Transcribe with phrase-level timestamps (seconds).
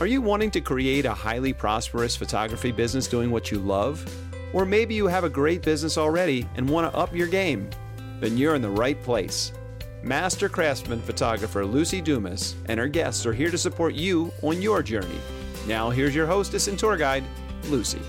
[0.00, 4.04] Are you wanting to create a highly prosperous photography business doing what you love?
[4.52, 7.68] Or maybe you have a great business already and want to up your game?
[8.20, 9.52] Then you're in the right place.
[10.04, 14.84] Master craftsman photographer Luci Dumas and her guests are here to support you on your
[14.84, 15.20] journey.
[15.66, 17.24] Now, here's your hostess and tour guide,
[17.64, 18.00] Luci.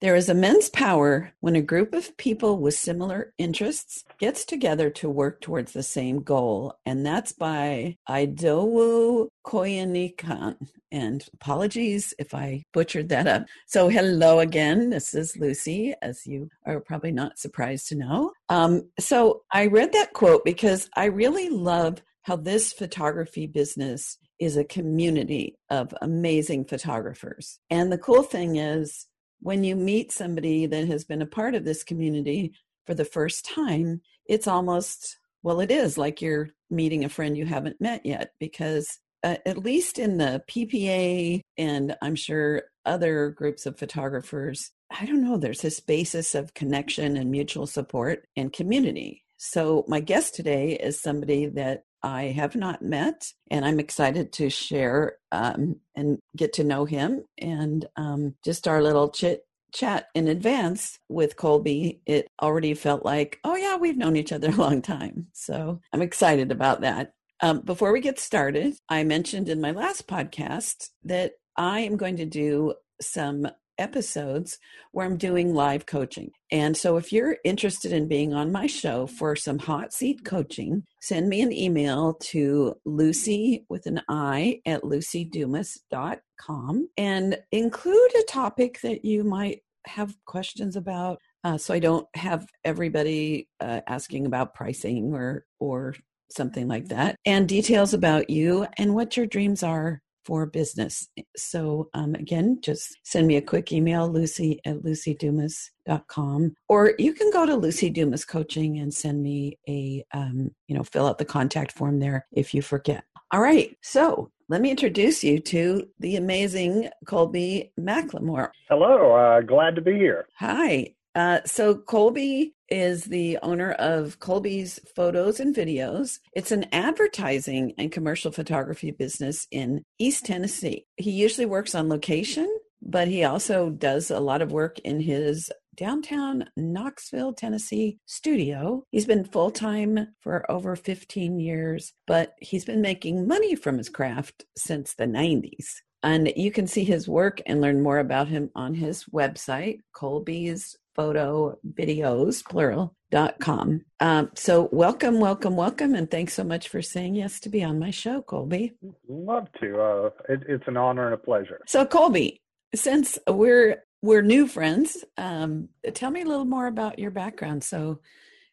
[0.00, 5.10] There is immense power when a group of people with similar interests gets together to
[5.10, 6.74] work towards the same goal.
[6.86, 10.56] And that's by Idowu Koyenikan.
[10.90, 13.44] And apologies if I butchered that up.
[13.66, 14.88] So, hello again.
[14.88, 18.32] This is Luci, as you are probably not surprised to know.
[18.48, 24.56] Um, so, I read that quote because I really love how this photography business is
[24.56, 27.58] a community of amazing photographers.
[27.68, 29.06] And the cool thing is,
[29.40, 32.52] when you meet somebody that has been a part of this community
[32.86, 37.46] for the first time, it's almost, well, it is like you're meeting a friend you
[37.46, 43.66] haven't met yet because uh, at least in the PPA and I'm sure other groups
[43.66, 49.22] of photographers, I don't know, there's this basis of connection and mutual support and community.
[49.36, 54.50] So, my guest today is somebody that I have not met, and I'm excited to
[54.50, 57.24] share um, and get to know him.
[57.38, 63.38] And um, just our little chit chat in advance with Colby, it already felt like,
[63.44, 65.28] oh, yeah, we've known each other a long time.
[65.32, 67.12] So I'm excited about that.
[67.42, 72.16] Um, before we get started, I mentioned in my last podcast that I am going
[72.16, 73.48] to do some
[73.80, 74.58] episodes
[74.92, 76.30] where I'm doing live coaching.
[76.52, 80.84] And so if you're interested in being on my show for some hot seat coaching,
[81.00, 88.80] send me an email to Luci with an I at lucidumas.com and include a topic
[88.82, 91.18] that you might have questions about.
[91.42, 95.94] Uh, so I don't have everybody uh, asking about pricing or or
[96.30, 101.08] something like that, and details about you and what your dreams are for business.
[101.36, 107.30] So um, again, just send me a quick email, luci at lucidumas.com, or you can
[107.30, 111.24] go to Luci Dumas Coaching and send me a, um, you know, fill out the
[111.24, 113.04] contact form there if you forget.
[113.32, 113.76] All right.
[113.82, 118.50] So let me introduce you to the amazing Colby McLemore.
[118.68, 119.12] Hello.
[119.14, 120.26] Uh, glad to be here.
[120.38, 120.94] Hi.
[121.14, 126.20] Uh, so Colby is the owner of Colby's Photos and Videos.
[126.34, 130.86] It's an advertising and commercial photography business in East Tennessee.
[130.96, 132.48] He usually works on location,
[132.80, 138.84] but he also does a lot of work in his downtown Knoxville, Tennessee studio.
[138.90, 143.88] He's been full time for over 15 years, but he's been making money from his
[143.88, 145.76] craft since the 90s.
[146.02, 150.76] And you can see his work and learn more about him on his website, Colby's
[151.00, 153.82] photo videos plural dot com.
[154.00, 157.78] Um, so welcome welcome welcome and thanks so much for saying yes to be on
[157.78, 158.74] my show colby.
[159.08, 159.80] Love to.
[159.80, 161.60] Uh, it, it's an honor and a pleasure.
[161.66, 162.42] So colby
[162.74, 168.00] since we're we're new friends um, tell me a little more about your background so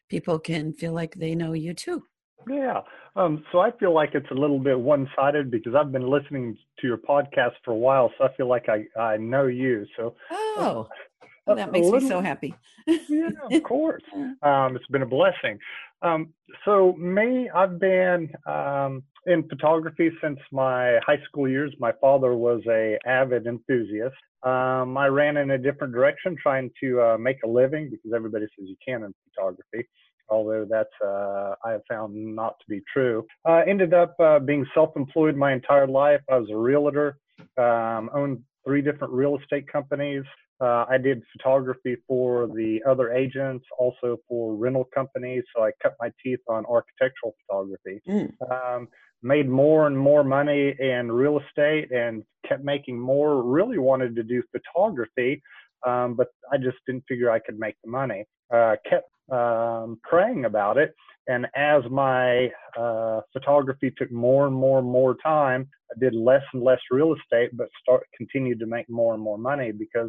[0.08, 2.02] people can feel like they know you too.
[2.48, 2.80] Yeah.
[3.14, 6.86] Um, so i feel like it's a little bit one-sided because i've been listening to
[6.86, 9.86] your podcast for a while so i feel like i, I know you.
[9.96, 10.88] So oh
[11.48, 12.54] well, that makes me so happy.
[12.86, 14.02] yeah, of course.
[14.42, 15.58] Um, it's been a blessing.
[16.02, 16.32] Um,
[16.64, 21.74] so me, I've been um, in photography since my high school years.
[21.78, 24.14] My father was a avid enthusiast.
[24.44, 28.46] Um, I ran in a different direction, trying to uh, make a living because everybody
[28.58, 29.88] says you can in photography.
[30.30, 33.26] Although that's uh, I have found not to be true.
[33.48, 36.20] Uh, ended up uh, being self-employed my entire life.
[36.30, 37.16] I was a realtor,
[37.56, 40.24] um, owned three different real estate companies.
[40.60, 45.44] Uh, I did photography for the other agents, also for rental companies.
[45.54, 48.00] So I cut my teeth on architectural photography.
[48.08, 48.32] Mm.
[48.50, 48.88] Um,
[49.22, 53.42] made more and more money in real estate and kept making more.
[53.42, 55.42] Really wanted to do photography,
[55.86, 58.24] um, but I just didn't figure I could make the money.
[58.52, 60.94] Uh, kept um, praying about it.
[61.28, 66.42] And as my uh, photography took more and more and more time, I did less
[66.54, 70.08] and less real estate, but start continued to make more and more money because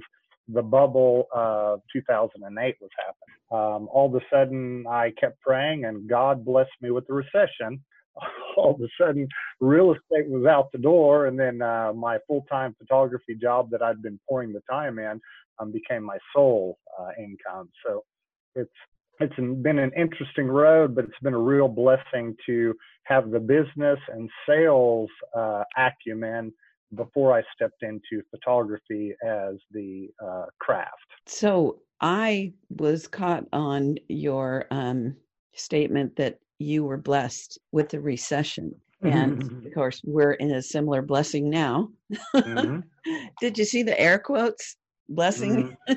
[0.54, 3.36] the bubble of 2008 was happening.
[3.52, 7.84] Um, all of a sudden, I kept praying, and God blessed me with the recession.
[8.58, 9.28] All of a sudden,
[9.60, 14.02] real estate was out the door, and then uh, my full-time photography job that I'd
[14.02, 15.22] been pouring the time in
[15.60, 17.70] um, became my sole uh, income.
[17.86, 18.04] So
[18.56, 18.72] it's
[19.22, 22.74] it's been an interesting road, but it's been a real blessing to
[23.04, 26.54] have the business and sales uh, acumen
[26.96, 31.06] before I stepped into photography as the uh, craft.
[31.28, 35.16] So I was caught on your um,
[35.54, 38.80] statement that you were blessed with the recession.
[39.06, 39.66] And Mhm.
[39.66, 41.90] of course, we're in a similar blessing now.
[42.46, 42.90] Mhm.
[43.40, 44.76] Did you see the air quotes?
[45.08, 45.64] Blessing.
[45.64, 45.78] Mhm.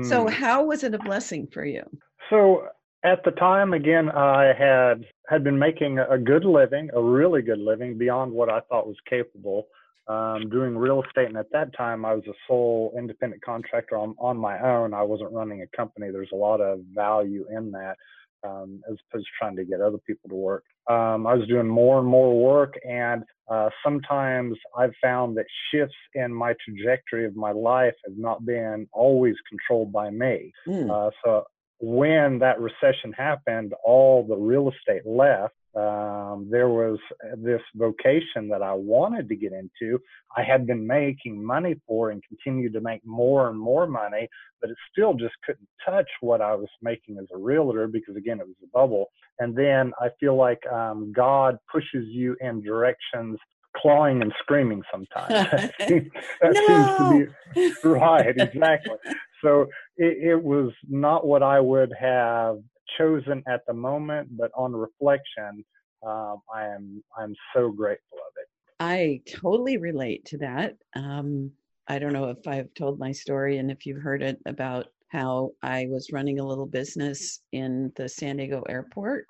[0.00, 0.28] So, Mhm.
[0.28, 1.82] how was it a blessing for you?
[2.30, 2.68] So
[3.04, 7.58] at the time, again, I had had been making a good living, a really good
[7.58, 9.68] living, beyond what I thought was capable.
[10.08, 14.14] Um, doing real estate, and at that time, I was a sole independent contractor on
[14.18, 14.94] on my own.
[14.94, 16.10] I wasn't running a company.
[16.10, 17.96] There's a lot of value in that,
[18.42, 20.64] um, as opposed to trying to get other people to work.
[20.88, 25.94] Um, I was doing more and more work, and uh, sometimes I've found that shifts
[26.14, 30.52] in my trajectory of my life have not been always controlled by me.
[30.66, 30.90] Mm.
[30.90, 31.44] Uh, so
[31.80, 35.54] when that recession happened, all the real estate left.
[35.78, 36.98] Um, there was
[37.36, 39.98] this vocation that I wanted to get into.
[40.36, 44.28] I had been making money for and continued to make more and more money,
[44.60, 48.40] but it still just couldn't touch what I was making as a realtor because, again,
[48.40, 49.06] it was a bubble.
[49.38, 53.38] And then I feel like um, God pushes you in directions
[53.76, 55.28] clawing and screaming sometimes.
[55.50, 56.10] that seems,
[56.40, 58.96] that seems to be right, exactly.
[59.44, 62.58] So it, it was not what I would have
[62.96, 65.64] chosen at the moment, but on reflection,
[66.06, 68.48] um, I am I'm so grateful of it.
[68.80, 70.76] I totally relate to that.
[70.94, 71.50] Um,
[71.88, 75.52] I don't know if I've told my story and if you've heard it about how
[75.62, 79.26] I was running a little business in the San Diego airport,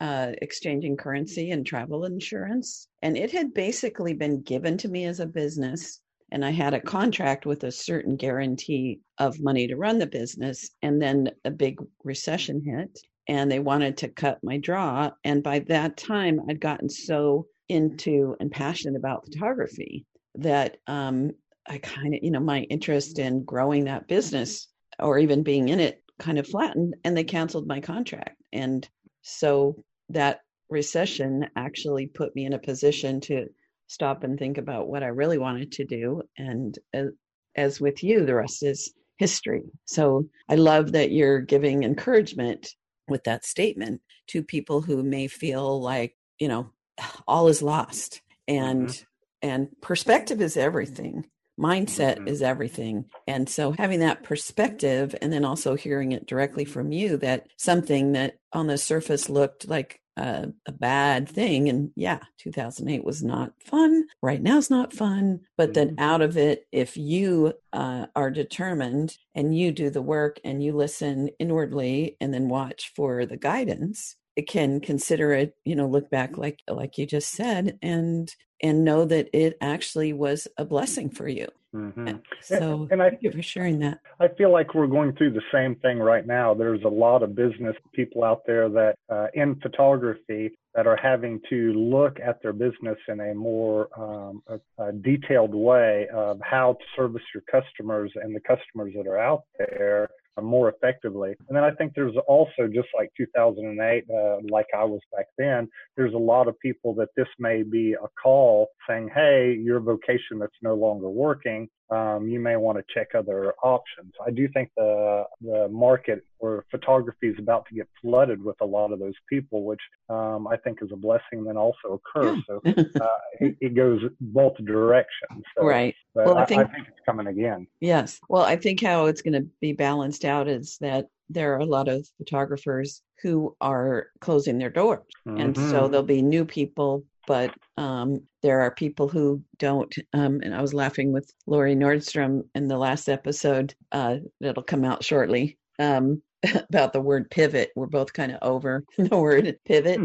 [0.00, 2.88] uh, exchanging currency and travel insurance.
[3.02, 6.00] And it had basically been given to me as a business.
[6.30, 10.70] And I had a contract with a certain guarantee of money to run the business.
[10.82, 12.98] And then a big recession hit,
[13.28, 15.10] and they wanted to cut my draw.
[15.24, 21.30] And by that time, I'd gotten so into and passionate about photography that um,
[21.66, 25.80] I kind of, you know, my interest in growing that business or even being in
[25.80, 28.36] it kind of flattened and they canceled my contract.
[28.52, 28.88] And
[29.22, 29.76] so
[30.08, 30.40] that
[30.70, 33.46] recession actually put me in a position to
[33.88, 36.22] stop and think about what I really wanted to do.
[36.36, 37.08] And as,
[37.56, 39.62] as with you, the rest is history.
[39.84, 42.68] So I love that you're giving encouragement
[43.08, 46.70] with that statement to people who may feel like, you know,
[47.26, 49.04] all is lost and Mhm.
[49.42, 51.24] and perspective is everything
[51.60, 52.28] mindset Mhm.
[52.28, 57.16] is everything and so having that perspective and then also hearing it directly from you
[57.16, 63.04] that something that on the surface looked like a, a bad thing and yeah 2008
[63.04, 64.04] was not fun.
[64.22, 65.94] Right now is not fun but then Mhm.
[65.98, 70.72] out of it if you uh, are determined and you do the work and you
[70.74, 76.10] listen inwardly and then watch for the guidance it can consider it you know look
[76.10, 81.10] back like like you just said and and know that it actually was a blessing
[81.10, 82.22] for you Mhm.
[82.40, 85.42] so and I- thank you for sharing that I feel like we're going through the
[85.52, 86.54] same thing right now.
[86.54, 91.40] There's a lot of business people out there that uh, in photography that are having
[91.50, 96.72] to look at their business in a more um, a, a detailed way of how
[96.74, 100.08] to service your customers and the customers that are out there
[100.40, 101.34] more effectively.
[101.48, 105.68] And then I think there's also just like 2008, uh, like I was back then,
[105.96, 110.38] there's a lot of people that this may be a call saying, "Hey, your vocation
[110.38, 114.12] that's no longer working." Um, you may want to check other options.
[114.26, 118.64] I do think the the market or photography is about to get flooded with a
[118.66, 119.80] lot of those people, which
[120.10, 122.38] um, I think is a blessing and also a curse.
[122.46, 123.06] So uh,
[123.40, 125.42] it, it goes both directions.
[125.56, 127.66] So, right Well, I I, think- I think it's coming again.
[127.80, 128.20] Yes.
[128.28, 131.64] Well, I think how it's going to be balanced out is that there are a
[131.66, 135.00] lot of photographers who are closing their doors.
[135.26, 135.90] And so Mhm.
[135.90, 139.94] there'll be new people, but um, there are people who don't.
[140.14, 144.82] Um, and I was laughing with Lori Nordstrom in the last episode uh, that'll come
[144.84, 146.22] out shortly um,
[146.70, 147.70] about the word pivot.
[147.76, 150.00] We're both kind of over the word pivot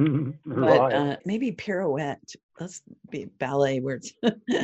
[0.46, 0.94] but right.
[0.94, 2.36] uh, maybe pirouette.
[2.60, 4.14] Let's be ballet words.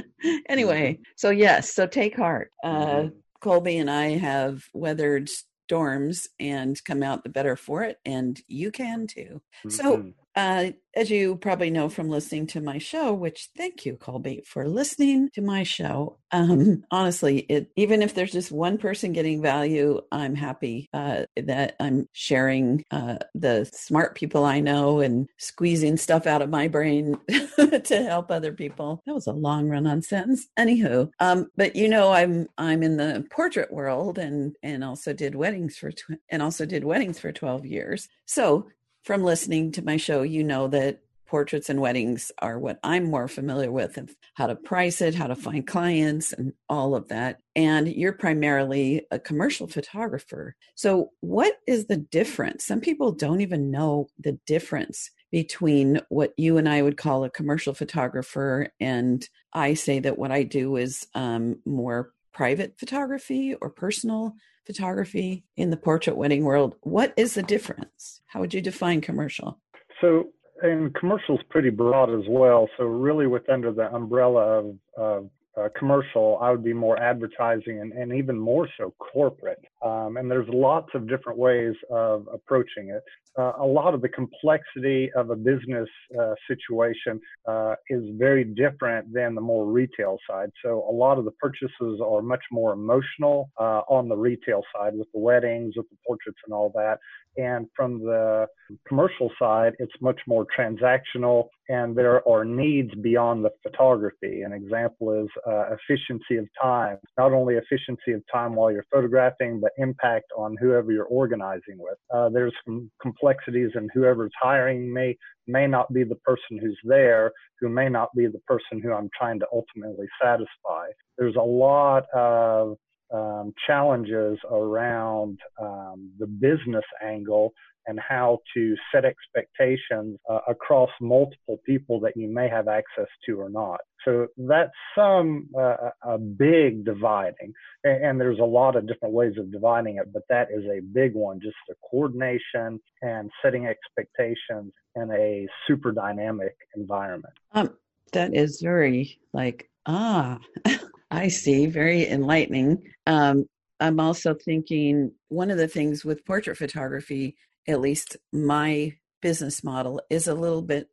[0.50, 2.52] anyway, so yes, so take heart.
[2.64, 3.14] Uh, Mhm.
[3.42, 8.70] Colby and I have weathered storms and come out the better for it, and you
[8.70, 9.42] can too.
[9.70, 10.14] So, Mhm.
[10.36, 14.68] Uh, as you probably know from listening to my show, which thank you, Colby, for
[14.68, 16.18] listening to my show.
[16.32, 21.76] Um, honestly, it even if there's just one person getting value, I'm happy uh, that
[21.80, 27.18] I'm sharing uh, the smart people I know and squeezing stuff out of my brain
[27.30, 29.02] to help other people.
[29.08, 30.48] That was a long run-on sentence.
[30.58, 35.34] Anywho, um, but you know, I'm I'm in the portrait world and and also did
[35.34, 38.08] weddings for tw- and also did weddings for 12 years.
[38.28, 38.68] So
[39.04, 43.28] from listening to my show, you know that portraits and weddings are what I'm more
[43.28, 47.40] familiar with of how to price it, how to find clients, and all of that.
[47.56, 50.56] And you're primarily a commercial photographer.
[50.76, 52.66] So, what is the difference?
[52.66, 57.30] Some people don't even know the difference between what you and I would call a
[57.30, 63.70] commercial photographer, and I say that what I do is um, more private photography or
[63.70, 64.34] personal
[64.66, 66.76] photography in the portrait wedding world.
[66.82, 68.22] What is the difference?
[68.28, 69.60] How would you define commercial?
[70.02, 70.30] So,
[70.62, 72.70] and commercial is pretty broad as well.
[72.78, 77.92] So, really, with under the umbrella of, uh, commercial, I would be more advertising and,
[77.92, 79.64] and even more so corporate.
[79.82, 83.04] Um, and there's lots of different ways of approaching it.
[83.38, 85.88] Uh, a lot of the complexity of a business
[86.20, 90.50] uh, situation uh, is very different than the more retail side.
[90.64, 94.94] So a lot of the purchases are much more emotional uh, on the retail side
[94.96, 96.98] with the weddings, with the portraits, and all that.
[97.38, 98.48] And from the
[98.88, 104.42] commercial side, it's much more transactional and there are needs beyond the photography.
[104.42, 109.60] An example is uh, efficiency of time, not only efficiency of time while you're photographing,
[109.60, 111.98] but impact on whoever you're organizing with.
[112.14, 117.32] Uh, there's some complexities and whoever's hiring me may not be the person who's there,
[117.60, 120.88] who may not be the person who I'm trying to ultimately satisfy.
[121.18, 122.78] There's a lot of
[123.12, 127.54] um, challenges around um, the business angle
[127.90, 133.40] and how to set expectations uh, across multiple people that you may have access to
[133.42, 133.80] or not.
[134.06, 137.52] So that's some uh, a big dividing,
[137.84, 140.80] and, and, there's a lot of different ways of dividing it, but that is a
[140.80, 141.42] big one.
[141.42, 147.34] Just the coordination and setting expectations in a super dynamic environment.
[147.52, 147.76] Um,
[148.14, 150.40] that is very like ah.
[151.12, 152.84] I see, very enlightening.
[153.08, 153.46] Um,
[153.80, 157.36] I'm also thinking one of the things with portrait photography,
[157.68, 160.90] at least my business model, is a little bit,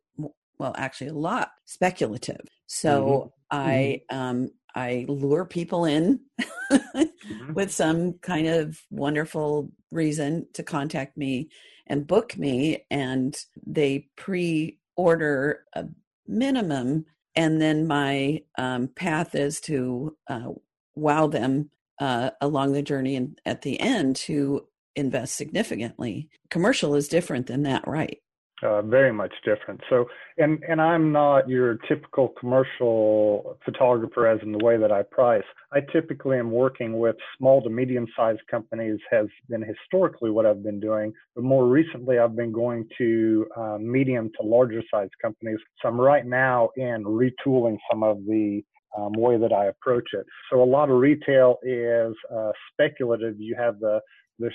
[0.57, 2.41] well, actually a lot speculative.
[2.67, 3.57] So mm-hmm.
[3.57, 4.17] I mm-hmm.
[4.17, 6.19] um, I lure people in
[6.71, 7.53] mm-hmm.
[7.53, 11.49] with some kind of wonderful reason to contact me
[11.87, 15.85] and book me, and they pre-order a
[16.27, 17.05] minimum
[17.37, 20.49] and then my um, path is to uh,
[20.95, 21.69] wow them
[21.99, 24.65] uh, along the journey and at the end to
[24.97, 26.29] invest significantly.
[26.49, 28.19] Commercial is different than that, right?
[28.63, 29.79] Uh, very much different.
[29.87, 30.05] So,
[30.39, 35.43] and and I'm not your typical commercial photographer as in the way that I price.
[35.71, 38.99] I typically am working with small to medium sized companies.
[39.11, 43.77] Has been historically what I've been doing, but more recently I've been going to uh,
[43.79, 45.59] medium to larger sized companies.
[45.79, 48.63] So I'm right now in retooling some of the
[48.97, 50.25] um, way that I approach it.
[50.49, 53.35] So a lot of retail is uh, speculative.
[53.37, 53.99] You have the
[54.39, 54.49] the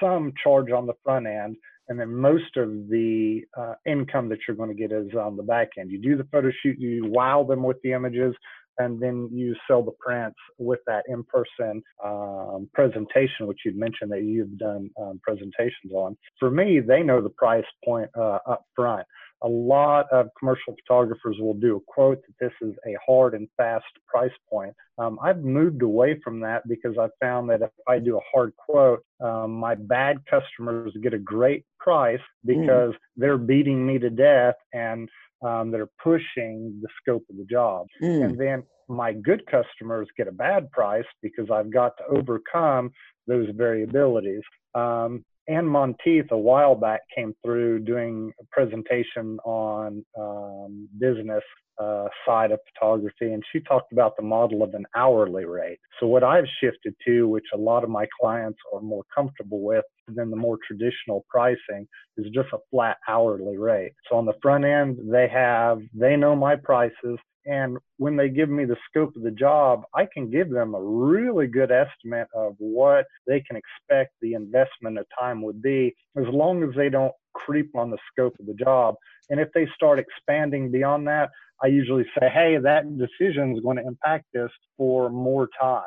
[0.00, 1.56] some charge on the front end
[1.88, 5.42] and then most of the uh, income that you're going to get is on the
[5.42, 5.90] back end.
[5.90, 8.34] You do the photo shoot, you wow them with the images,
[8.78, 14.22] and then you sell the prints with that in-person um, presentation, which you'd mentioned that
[14.22, 16.16] you've done um, presentations on.
[16.38, 19.06] For me, they know the price point uh, up front
[19.42, 23.48] a lot of commercial photographers will do a quote that this is a hard and
[23.56, 24.74] fast price point.
[24.98, 28.52] Um, I've moved away from that because I've found that if I do a hard
[28.56, 32.60] quote, um, my bad customers get a great price mm.
[32.60, 32.98] because mm.
[33.16, 35.08] they're beating me to death and
[35.42, 37.86] um, they're pushing the scope of the job.
[38.02, 38.24] Mm.
[38.24, 42.90] And then my good customers get a bad price because I've got to overcome
[43.26, 44.42] those variabilities.
[44.74, 51.42] Um, Ann Monteith a while back came through doing a presentation on um, business
[51.78, 55.78] uh, side of photography, and she talked about the model of an hourly rate.
[56.00, 59.84] So what I've shifted to, which a lot of my clients are more comfortable with
[60.08, 61.86] than the more traditional pricing,
[62.16, 63.92] is just a flat hourly rate.
[64.10, 67.18] So on the front end, they have they know my prices.
[67.48, 70.82] And when they give me the scope of the job, I can give them a
[70.82, 76.26] really good estimate of what they can expect the investment of time would be, as
[76.28, 78.96] long as they don't creep on the scope of the job.
[79.30, 81.30] And if they start expanding beyond that,
[81.62, 85.82] I usually say, hey, that decision is going to impact this for more time.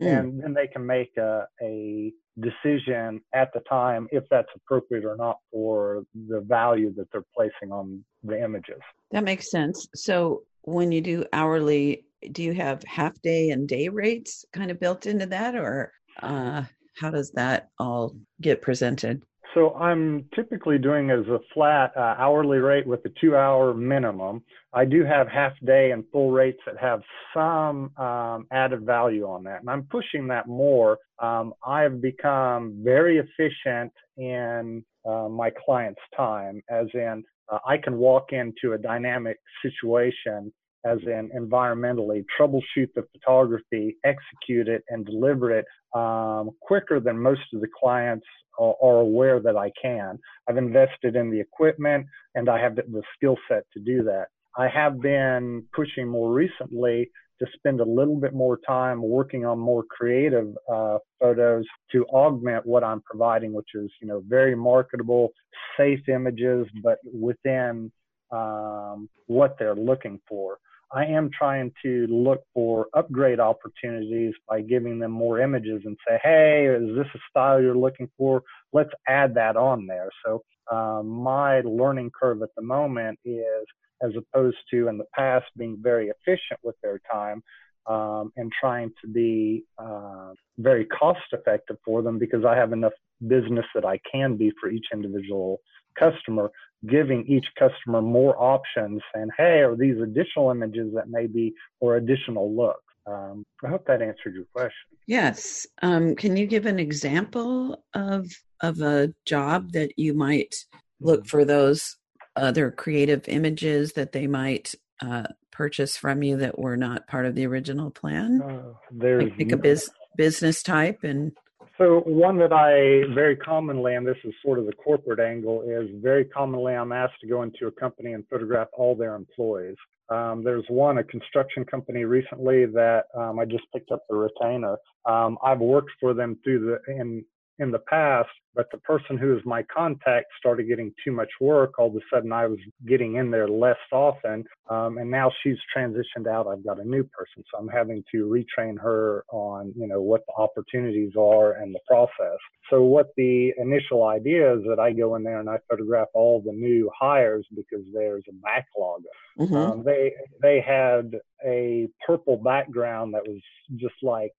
[0.00, 0.18] Mm.
[0.18, 5.16] And then they can make a, a decision at the time if that's appropriate or
[5.16, 8.80] not for the value that they're placing on the images.
[9.10, 9.86] That makes sense.
[9.94, 14.80] So when you do hourly, do you have half day and day rates kind of
[14.80, 15.92] built into that, or
[16.22, 16.64] uh,
[16.96, 19.22] how does that all get presented?
[19.54, 24.42] So I'm typically doing as a flat uh, hourly rate with a two hour minimum.
[24.72, 27.02] I do have half day and full rates that have
[27.34, 29.60] some um, added value on that.
[29.60, 30.98] And I'm pushing that more.
[31.18, 37.96] Um, I've become very efficient in uh, my client's time, as in uh, I can
[37.96, 40.52] walk into a dynamic situation
[40.84, 47.42] as in environmentally, troubleshoot the photography, execute it, and deliver it um, quicker than most
[47.54, 48.26] of the clients
[48.58, 50.18] are, are, aware that I can.
[50.48, 54.26] I've invested in the equipment and I have the, the skill set to do that.
[54.56, 57.10] I have been pushing more recently
[57.42, 62.64] to spend a little bit more time working on more creative uh, photos to augment
[62.64, 65.30] what I'm providing, which is you know very marketable,
[65.76, 67.90] safe images, but within
[68.30, 70.58] um, what they're looking for.
[70.94, 76.18] I am trying to look for upgrade opportunities by giving them more images and say,
[76.22, 78.42] hey, is this a style you're looking for?
[78.74, 80.10] Let's add that on there.
[80.24, 83.64] So um, my learning curve at the moment is
[84.02, 87.42] as opposed to in the past being very efficient with their time
[87.86, 92.92] um, and trying to be uh, very cost effective for them because I have enough
[93.26, 95.60] business that I can be for each individual
[95.98, 96.50] customer,
[96.88, 101.96] giving each customer more options and hey, are these additional images that may be or
[101.96, 102.82] additional looks?
[103.06, 104.96] Um, I hope that answered your question.
[105.06, 105.66] Yes.
[105.82, 108.30] Um, can you give an example of
[108.60, 110.54] of a job that you might
[111.00, 111.28] look mm-hmm.
[111.28, 111.96] for those
[112.36, 117.34] other creative images that they might uh, purchase from you that were not part of
[117.34, 118.42] the original plan?
[118.42, 121.32] Uh, there's like pick a biz- business type and.
[121.78, 125.88] So one that I very commonly, and this is sort of the corporate angle, is
[126.02, 129.76] very commonly I'm asked to go into a company and photograph all their employees.
[130.10, 134.76] Um, there's one, a construction company recently that um, I just picked up the retainer.
[135.06, 137.24] Um, I've worked for them through the in
[137.58, 141.78] in the past, but the person who was my contact started getting too much work.
[141.78, 145.56] All of a sudden, I was getting in there less often, um, and now she's
[145.74, 146.46] transitioned out.
[146.46, 150.22] I've got a new person, so I'm having to retrain her on you know what
[150.26, 152.38] the opportunities are and the process.
[152.70, 156.42] So what the initial idea is that I go in there and I photograph all
[156.44, 159.02] the new hires because there's a backlog.
[159.38, 159.54] Mm-hmm.
[159.54, 161.12] Um, they they had
[161.44, 163.40] a purple background that was
[163.76, 164.32] just like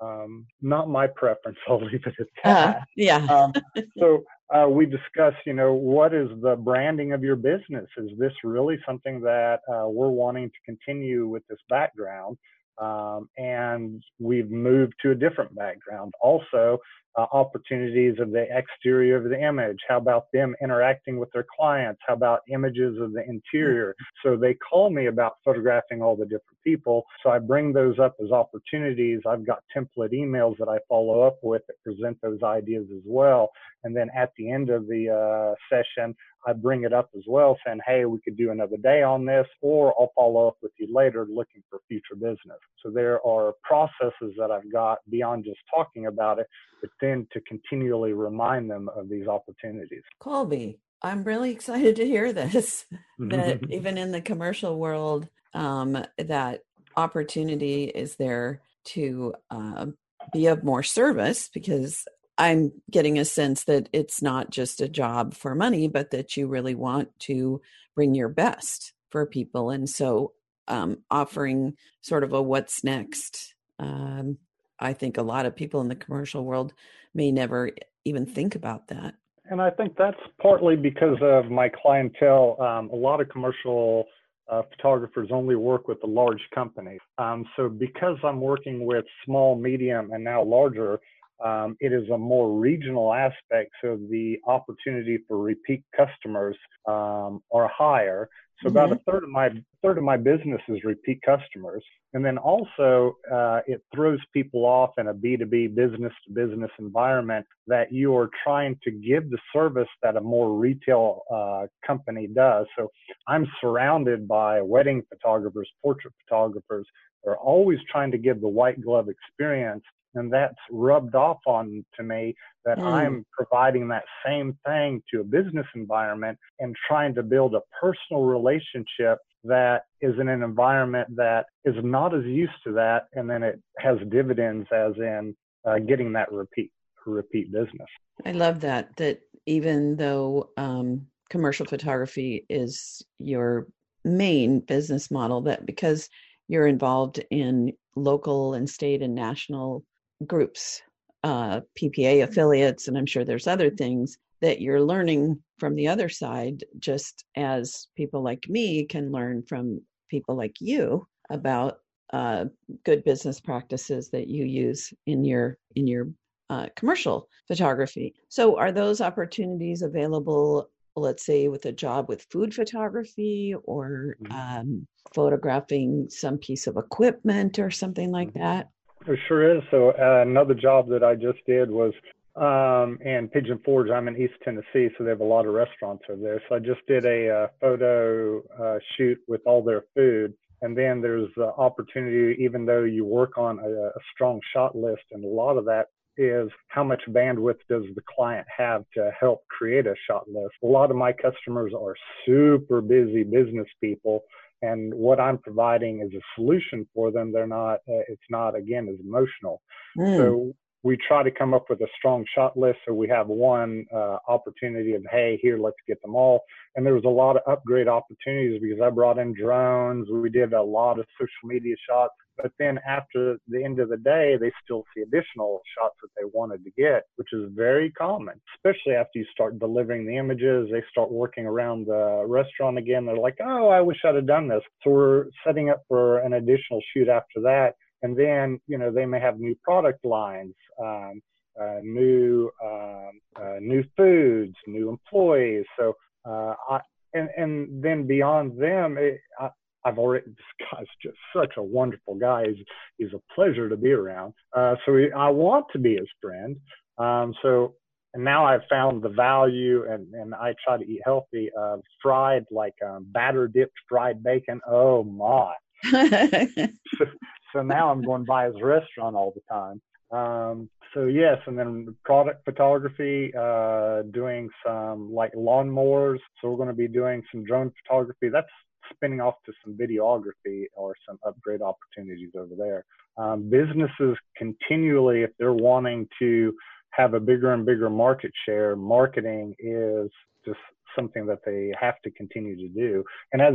[0.00, 1.58] um, not my preference.
[1.68, 2.26] I'll leave it at uh-huh.
[2.44, 2.76] that.
[2.76, 3.26] Uh, yeah.
[3.26, 3.52] um,
[3.98, 7.88] so uh, we discussed, you know, what is the branding of your business?
[7.96, 12.36] Is this really something that uh, we're wanting to continue with this background?
[12.78, 16.14] Um, and we've moved to a different background.
[16.20, 16.78] Also,
[17.18, 19.78] uh, opportunities of the exterior of the image.
[19.88, 22.00] How about them interacting with their clients?
[22.06, 23.94] How about images of the interior?
[24.24, 27.04] So they call me about photographing all the different people.
[27.22, 29.20] So I bring those up as opportunities.
[29.28, 33.50] I've got template emails that I follow up with that present those ideas as well.
[33.84, 36.14] And then at the end of the uh, session,
[36.46, 39.46] I bring it up as well, saying, hey, we could do another day on this,
[39.60, 42.58] or I'll follow up with you later looking for future business.
[42.82, 46.46] So there are processes that I've got beyond just talking about it,
[46.80, 50.02] but then to continually remind them of these opportunities.
[50.18, 52.86] Colby, I'm really excited to hear this.
[53.18, 56.60] that even in the commercial world, um, that
[56.96, 59.86] opportunity is there to uh,
[60.32, 62.04] be of more service because
[62.38, 66.46] I'm getting a sense that it's not just a job for money, but that you
[66.46, 67.60] really want to
[67.94, 69.70] bring your best for people.
[69.70, 70.32] And so
[70.68, 73.54] um, offering sort of a what's next.
[73.78, 74.38] Um,
[74.80, 76.72] I think a lot of people in the commercial world
[77.14, 77.70] may never
[78.04, 79.14] even think about that.
[79.50, 82.56] And I think that's partly because of my clientele.
[82.60, 84.06] Um, a lot of commercial
[84.48, 87.00] uh, photographers only work with the large companies.
[87.18, 91.00] Um, so because I'm working with small, medium, and now larger
[91.44, 97.68] um, it is a more regional aspect, so the opportunity for repeat customers um, are
[97.74, 98.28] higher.
[98.62, 98.76] So mm-hmm.
[98.76, 99.48] about a third of my
[99.82, 104.90] third of my business is repeat customers, and then also uh, it throws people off
[104.98, 109.30] in a B two B business to business environment that you are trying to give
[109.30, 112.66] the service that a more retail uh, company does.
[112.76, 112.88] So
[113.28, 116.86] I'm surrounded by wedding photographers, portrait photographers.
[117.24, 122.02] They're always trying to give the white glove experience and that's rubbed off on to
[122.02, 122.84] me that mm.
[122.84, 128.24] I'm providing that same thing to a business environment and trying to build a personal
[128.24, 133.42] relationship that is in an environment that is not as used to that and then
[133.42, 135.34] it has dividends as in
[135.66, 136.70] uh, getting that repeat
[137.06, 137.88] repeat business
[138.26, 143.66] i love that that even though um, commercial photography is your
[144.04, 146.08] main business model that because
[146.48, 149.84] you're involved in local and state and national
[150.26, 150.82] groups,
[151.24, 156.08] uh, PPA affiliates, and I'm sure there's other things that you're learning from the other
[156.08, 161.78] side, just as people like me can learn from people like you about
[162.12, 162.46] uh,
[162.84, 166.08] good business practices that you use in your in your
[166.48, 168.14] uh, commercial photography.
[168.28, 174.32] So, are those opportunities available let's say with a job with food photography or Mhm.
[174.60, 178.70] um, photographing some piece of equipment or something like that?
[179.06, 179.62] There sure is.
[179.70, 181.92] So uh, another job that I just did was
[182.36, 183.90] um, in Pigeon Forge.
[183.90, 186.42] I'm in East Tennessee, so they have a lot of restaurants over there.
[186.48, 190.34] So I just did a uh, photo uh, shoot with all their food.
[190.62, 195.02] And then there's the opportunity, even though you work on a, a strong shot list,
[195.12, 195.86] and a lot of that
[196.18, 200.52] is how much bandwidth does the client have to help create a shot list.
[200.62, 201.94] A lot of my customers are
[202.26, 204.24] super busy business people
[204.62, 207.32] and what I'm providing is a solution for them.
[207.32, 209.62] They're not, uh, it's not again as emotional.
[209.98, 212.78] Mm, So we try to come up with a strong shot list.
[212.86, 216.40] So we have one uh, opportunity of, hey, here, let's get them all.
[216.74, 220.08] And there was a lot of upgrade opportunities because I brought in drones.
[220.10, 222.14] We did a lot of social media shots.
[222.36, 226.26] But then after the end of the day, they still see additional shots that they
[226.32, 230.70] wanted to get, which is very common, especially after you start delivering the images.
[230.72, 233.04] They start working around the restaurant again.
[233.04, 234.62] They're like, oh, I wish I'd have done this.
[234.82, 239.06] So we're setting up for an additional shoot after that and then you know they
[239.06, 241.20] may have new product lines um,
[241.60, 245.64] uh, new um, uh, new foods new employees.
[245.78, 246.80] So uh, I,
[247.14, 249.50] and and then beyond them it, I,
[249.84, 252.44] I've already this guy's just such a wonderful guy.
[252.46, 252.64] He's,
[252.98, 254.34] he's a pleasure to be around.
[254.56, 256.56] Uh, so he, I want to be his friend.
[256.98, 257.74] Um, so
[258.12, 262.44] and now I've found the value and, and I try to eat healthy uh, fried
[262.50, 264.60] like um, batter dipped fried bacon.
[264.68, 265.54] Oh my.
[265.92, 267.06] so
[267.54, 269.80] now I'm going by his restaurant all the time.
[270.10, 276.18] Um, so yes, and then product photography, uh, doing some like lawnmowers.
[276.40, 278.28] So we're going to be doing some drone photography.
[278.28, 278.48] That's
[278.92, 282.84] spinning off to some videography or some upgrade opportunities over there.
[283.16, 286.52] Um, businesses continually, if they're wanting to
[286.90, 290.10] have a bigger and bigger market share, marketing is
[290.44, 290.58] just
[290.96, 293.04] something that they have to continue to do.
[293.32, 293.54] And as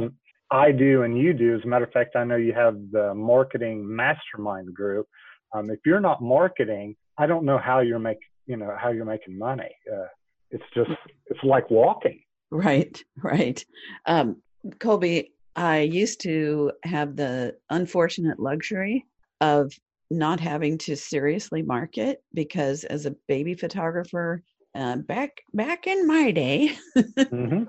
[0.52, 1.56] I do and you do.
[1.56, 5.08] As a matter of fact, I know you have the marketing mastermind group.
[5.54, 9.06] Um, if you're not marketing, I don't know how you're making, you know, how you're
[9.06, 9.76] making money.
[9.92, 10.08] Uh,
[10.52, 10.92] it's just,
[11.28, 12.22] it's like walking.
[12.52, 13.64] Right, right.
[14.06, 14.42] Um,
[14.80, 19.06] Colby, I used to have the unfortunate luxury
[19.42, 19.72] of
[20.12, 24.44] not having to seriously market because as a baby photographer,
[24.76, 27.64] uh, back back in my day, mm-hmm.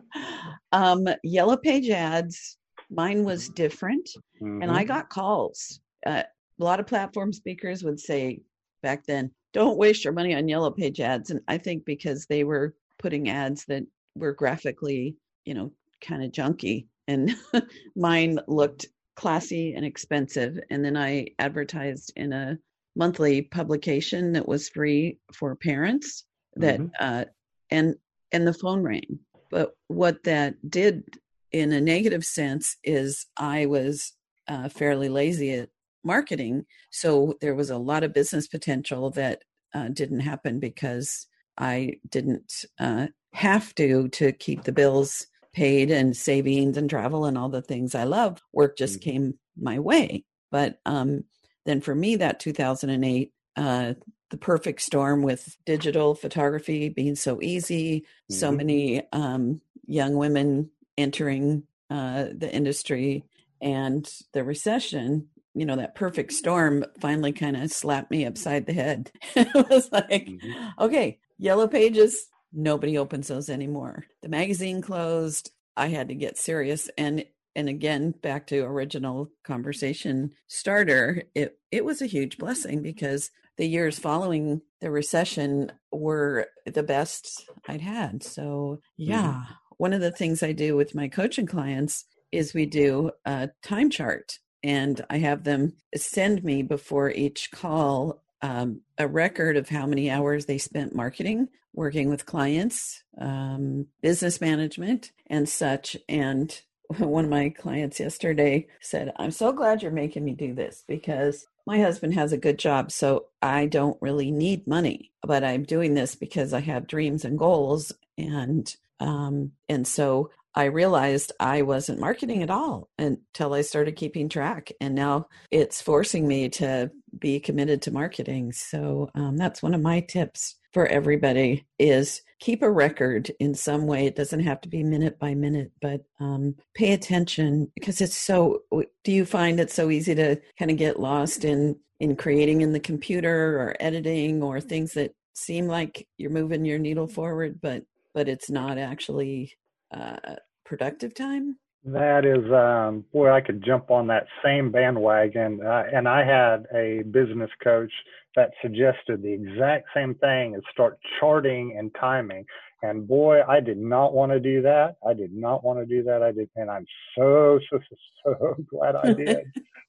[0.72, 2.58] um, yellow page ads
[2.90, 4.08] mine was different
[4.40, 4.62] Mm-hmm.
[4.62, 5.80] and i got calls.
[6.04, 6.22] Uh,
[6.60, 8.40] a lot of platform speakers would say
[8.82, 11.30] back then don't waste your money on yellow page ads.
[11.30, 13.82] And i think because they were putting ads that
[14.14, 15.72] were graphically you know
[16.02, 17.34] kind of junky and
[17.96, 20.58] mine looked classy and expensive.
[20.70, 22.58] And then i advertised in a
[22.94, 26.24] monthly publication that was free for parents
[26.56, 26.90] that Mhm.
[27.00, 27.24] uh
[27.70, 27.94] and
[28.32, 29.18] and the phone rang.
[29.50, 31.04] But what that did
[31.52, 34.12] in a negative sense is I was
[34.48, 35.70] uh, fairly lazy at
[36.04, 36.66] marketing.
[36.90, 39.42] So there was a lot of business potential that
[39.74, 41.26] uh, didn't happen because
[41.58, 47.36] I didn't uh, have to to keep the bills paid and savings and travel and
[47.36, 48.42] all the things I love.
[48.52, 49.00] Work just Mhm.
[49.00, 50.24] came my way.
[50.50, 51.24] But um,
[51.64, 53.94] then for me, that 2008, uh,
[54.30, 58.56] the perfect storm with digital photography being so easy, so Mhm.
[58.56, 63.24] many um, young women entering uh, the industry
[63.60, 68.72] and the recession you know that perfect storm finally kind of slapped me upside the
[68.74, 69.10] head.
[69.36, 70.72] It was like Mhm.
[70.78, 74.04] okay yellow pages nobody opens those anymore.
[74.22, 76.90] The magazine closed i had to get serious.
[76.98, 83.30] And and again back to original conversation starter it it was a huge blessing because
[83.56, 88.22] the years following the recession were the best i'd had.
[88.22, 89.44] So yeah
[89.76, 93.90] one of the things I do with my coaching clients is we do a time
[93.90, 99.86] chart and I have them send me before each call um, a record of how
[99.86, 105.96] many hours they spent marketing, working with clients, um, business management, and such.
[106.08, 106.58] And
[106.98, 111.46] one of my clients yesterday said, I'm so glad you're making me do this because
[111.66, 115.94] my husband has a good job, so I don't really need money, but I'm doing
[115.94, 117.92] this because I have dreams and goals.
[118.16, 124.30] And um, and so I realized I wasn't marketing at all until I started keeping
[124.30, 124.72] track.
[124.80, 128.52] And now it's forcing me to be committed to marketing.
[128.52, 133.86] So um, that's one of my tips for everybody is keep a record in some
[133.86, 134.06] way.
[134.06, 138.62] It doesn't have to be minute by minute, but um, pay attention because it's so,
[139.04, 142.72] do you find it so easy to kind of get lost in, in creating in
[142.72, 147.84] the computer or editing or things that seem like you're moving your needle forward, but
[148.16, 149.52] but it's not actually
[149.94, 151.58] uh, productive time?
[151.84, 155.60] That is, um, boy, I could jump on that same bandwagon.
[155.62, 157.92] Uh, and I had a business coach
[158.34, 162.46] that suggested the exact same thing as start charting and timing.
[162.82, 164.96] And boy, I did not want to do that.
[165.06, 166.22] I did not want to do that.
[166.22, 166.86] I did, and I'm
[167.18, 169.44] so so so, so glad I did.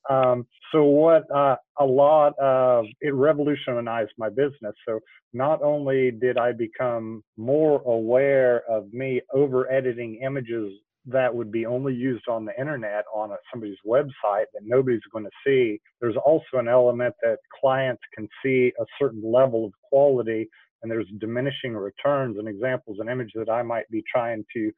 [0.10, 1.24] Um, so what?
[1.34, 4.76] Uh, a lot of it revolutionized my business.
[4.88, 5.00] So
[5.34, 10.74] not only did I become more aware of me over editing images
[11.06, 15.24] that would be only used on the internet on a, somebody's website that nobody's going
[15.24, 15.80] to see.
[16.02, 20.50] There's also an element that clients can see a certain level of quality
[20.84, 24.72] and there's diminishing returns and examples an image that I might be trying to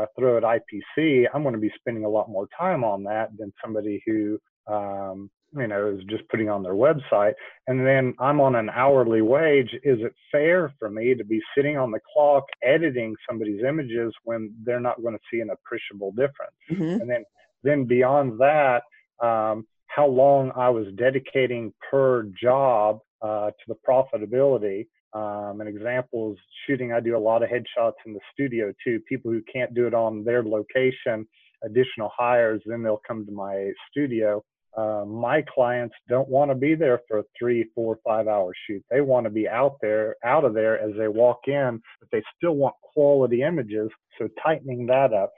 [0.00, 3.30] uh, throw at IPC, I'm going to be spending a lot more time on that
[3.38, 7.34] than somebody who um, you know, is just putting on their website.
[7.68, 9.70] And then I'm on an hourly wage.
[9.84, 14.52] Is it fair for me to be sitting on the clock editing somebody's images when
[14.64, 16.56] they're not going to see an appreciable difference?
[16.70, 17.00] Mm-hmm.
[17.00, 17.24] And then,
[17.62, 18.82] then beyond that,
[19.22, 24.86] um, how long I was dedicating per job uh, to the profitability.
[25.12, 26.92] Um, an example is shooting.
[26.92, 29.00] I do a lot of headshots in the studio too.
[29.08, 31.28] People who can't do it on their location,
[31.62, 34.42] additional hires, then they'll come to my studio
[34.76, 38.84] uh, my clients don't want to be there for a three, four, five hour shoot.
[38.90, 42.22] They want to be out there, out of there as they walk in, but they
[42.36, 43.90] still want quality images.
[44.18, 45.32] So tightening that up.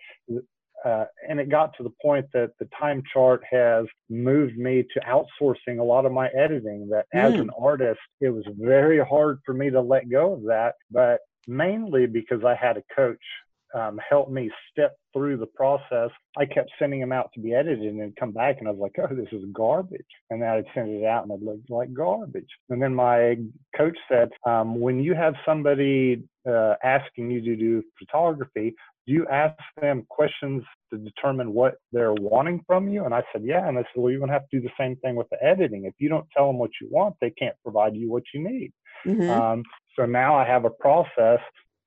[0.84, 5.00] Uh, and it got to the point that the time chart has moved me to
[5.00, 7.20] outsourcing a lot of my editing that mm.
[7.20, 11.20] as an artist it was very hard for me to let go of that but
[11.48, 13.18] mainly because i had a coach
[13.76, 16.10] um, helped me step through the process.
[16.36, 18.80] I kept sending them out to be edited and then come back and I was
[18.80, 20.06] like, oh, this is garbage.
[20.30, 22.48] And then I'd send it out and it looked like garbage.
[22.70, 23.36] And then my
[23.76, 28.74] coach said, um, when you have somebody uh, asking you to do photography,
[29.06, 33.04] do you ask them questions to determine what they're wanting from you?
[33.04, 33.68] And I said, yeah.
[33.68, 35.42] And I said, well, you're going to have to do the same thing with the
[35.44, 35.84] editing.
[35.84, 38.72] If you don't tell them what you want, they can't provide you what you need.
[39.06, 39.30] Mm-hmm.
[39.30, 39.62] Um,
[39.96, 41.40] so now I have a process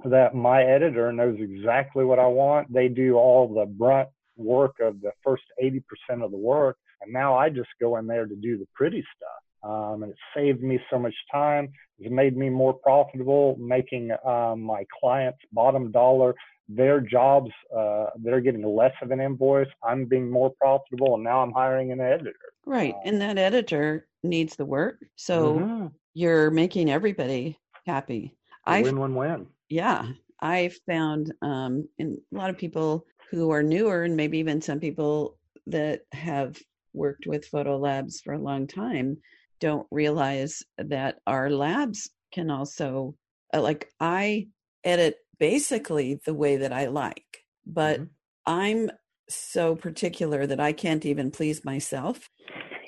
[0.05, 2.71] that my editor knows exactly what I want.
[2.71, 5.81] They do all the brunt work of the first 80%
[6.23, 6.77] of the work.
[7.01, 9.69] And now I just go in there to do the pretty stuff.
[9.69, 11.69] Um, and it saved me so much time.
[11.99, 16.33] It's made me more profitable, making um, my clients bottom dollar.
[16.69, 19.67] Their jobs, uh, they're getting less of an invoice.
[19.83, 22.35] I'm being more profitable, and now I'm hiring an editor.
[22.65, 22.93] Right.
[22.93, 25.03] Um, and that editor needs the work.
[25.15, 25.88] So mm-hmm.
[26.13, 28.38] you're making everybody happy.
[28.65, 30.05] I win, win, win yeah,
[30.41, 34.79] I found um, and a lot of people who are newer, and maybe even some
[34.79, 36.58] people that have
[36.93, 39.17] worked with photo labs for a long time,
[39.60, 43.15] don't realize that our labs can also,
[43.53, 44.47] uh, like, I
[44.84, 48.10] edit basically the way that I like, but mm-hmm.
[48.45, 48.91] I'm
[49.29, 52.29] so particular that I can't even please myself.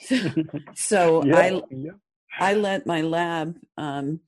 [0.76, 1.92] so yeah, I yeah.
[2.40, 4.22] I let my lab um,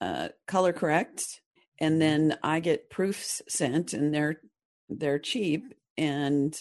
[0.00, 1.40] uh, color correct
[1.80, 4.40] and then I get proofs sent and they're
[4.88, 6.54] they're cheap and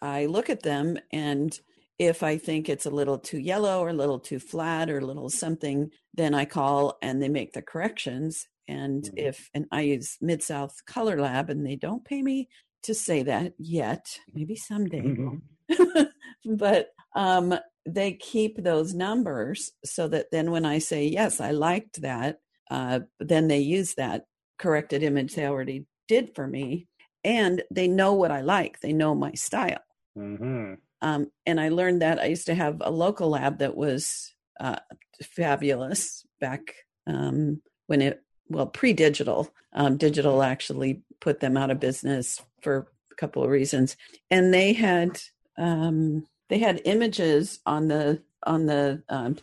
[0.00, 1.58] I look at them and
[1.98, 5.06] if I think it's a little too yellow or a little too flat or a
[5.06, 8.48] little something, then I call and they make the corrections.
[8.66, 9.18] And mm-hmm.
[9.18, 12.48] if and I use Mid South Color Lab and they don't pay me
[12.82, 15.02] to say that yet, maybe someday.
[15.02, 16.02] Mm-hmm.
[16.56, 17.54] but um,
[17.86, 22.38] they keep those numbers so that then when I say yes, I liked that,
[22.70, 24.24] uh, then they use that
[24.58, 26.86] corrected image they already did for me
[27.22, 29.82] and they know what i like they know my style
[30.16, 30.74] mm-hmm.
[31.02, 34.78] um, and i learned that i used to have a local lab that was uh,
[35.22, 36.60] fabulous back
[37.06, 43.14] um, when it well pre-digital um, digital actually put them out of business for a
[43.16, 43.96] couple of reasons
[44.30, 45.20] and they had
[45.56, 49.36] um, they had images on the on the um,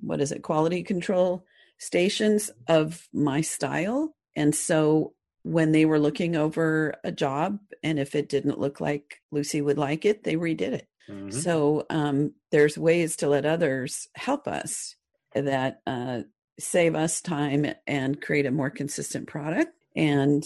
[0.00, 1.44] what is it quality control
[1.78, 8.14] stations of my style and so when they were looking over a job, and if
[8.14, 10.88] it didn't look like Luci would like it, they redid it.
[11.10, 11.30] Mm-hmm.
[11.30, 14.94] So um, there's ways to let others help us
[15.34, 16.20] that uh,
[16.60, 20.44] save us time and create a more consistent product and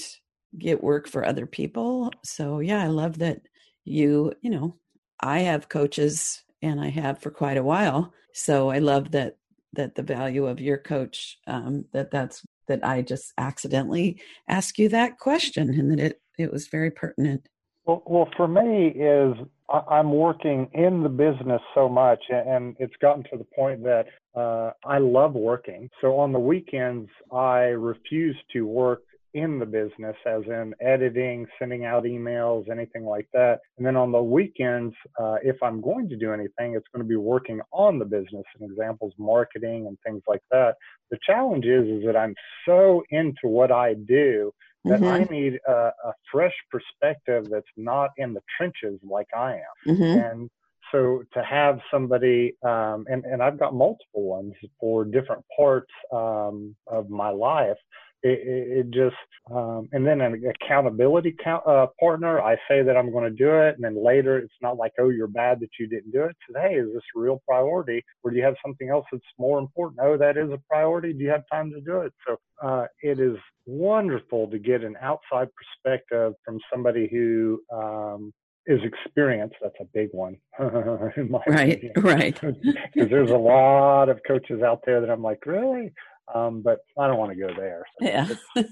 [0.58, 2.10] get work for other people.
[2.24, 3.42] So yeah, I love that
[3.84, 4.76] you, you know,
[5.20, 8.14] I have coaches and I have for quite a while.
[8.32, 9.36] So I love that
[9.74, 14.88] that the value of your coach um, that that's that I just accidentally asked you
[14.90, 17.48] that question and that it, it was very pertinent.
[17.84, 19.34] Well, well, for me is
[19.68, 24.72] I'm working in the business so much, and it's gotten to the point that uh,
[24.84, 25.88] I love working.
[26.00, 29.02] So on the weekends, I refuse to work
[29.34, 33.60] in the business, as in editing, sending out emails, anything like that.
[33.78, 37.08] And then on the weekends, uh, if I'm going to do anything, it's going to
[37.08, 38.44] be working on the business.
[38.60, 40.76] And examples, marketing and things like that.
[41.10, 42.34] The challenge is, is that I'm
[42.66, 44.52] so into what I do
[44.84, 45.04] that mm-hmm.
[45.04, 49.94] I need a, a, fresh perspective that's not in the trenches like I am.
[49.94, 50.02] Mm-hmm.
[50.02, 50.50] And
[50.90, 56.74] so to have somebody, um, and, and I've got multiple ones for different parts um,
[56.86, 57.78] of my life.
[58.22, 59.16] It, it, it just,
[59.50, 62.40] um, and then an accountability count, uh, partner.
[62.40, 65.08] I say that I'm going to do it, and then later it's not like, oh,
[65.08, 66.36] you're bad that you didn't do it.
[66.48, 69.58] So, hey, is this a real priority, or do you have something else that's more
[69.58, 70.00] important?
[70.02, 71.12] Oh, that is a priority.
[71.12, 72.12] Do you have time to do it?
[72.26, 78.32] So, uh, it is wonderful to get an outside perspective from somebody who um,
[78.66, 79.52] is experience.
[79.60, 80.36] That's a big one.
[80.58, 81.92] right, opinion.
[81.98, 82.40] right.
[82.94, 85.92] Because there's a lot of coaches out there that I'm like, really?
[86.34, 87.84] Um, but I don't want to go there.
[88.00, 88.28] So yeah.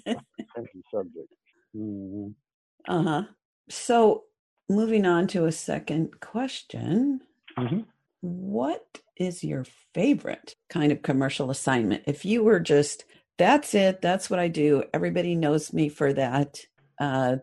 [0.94, 1.32] subject.
[1.76, 2.28] Mm-hmm.
[2.88, 3.22] Uh huh.
[3.68, 4.24] So
[4.68, 7.20] moving on to a second question.
[7.58, 7.80] Mm-hmm.
[8.20, 12.04] What is your favorite kind of commercial assignment?
[12.06, 13.04] If you were just,
[13.38, 16.60] that's it, that's what I do, everybody knows me for that.
[16.98, 17.36] Uh,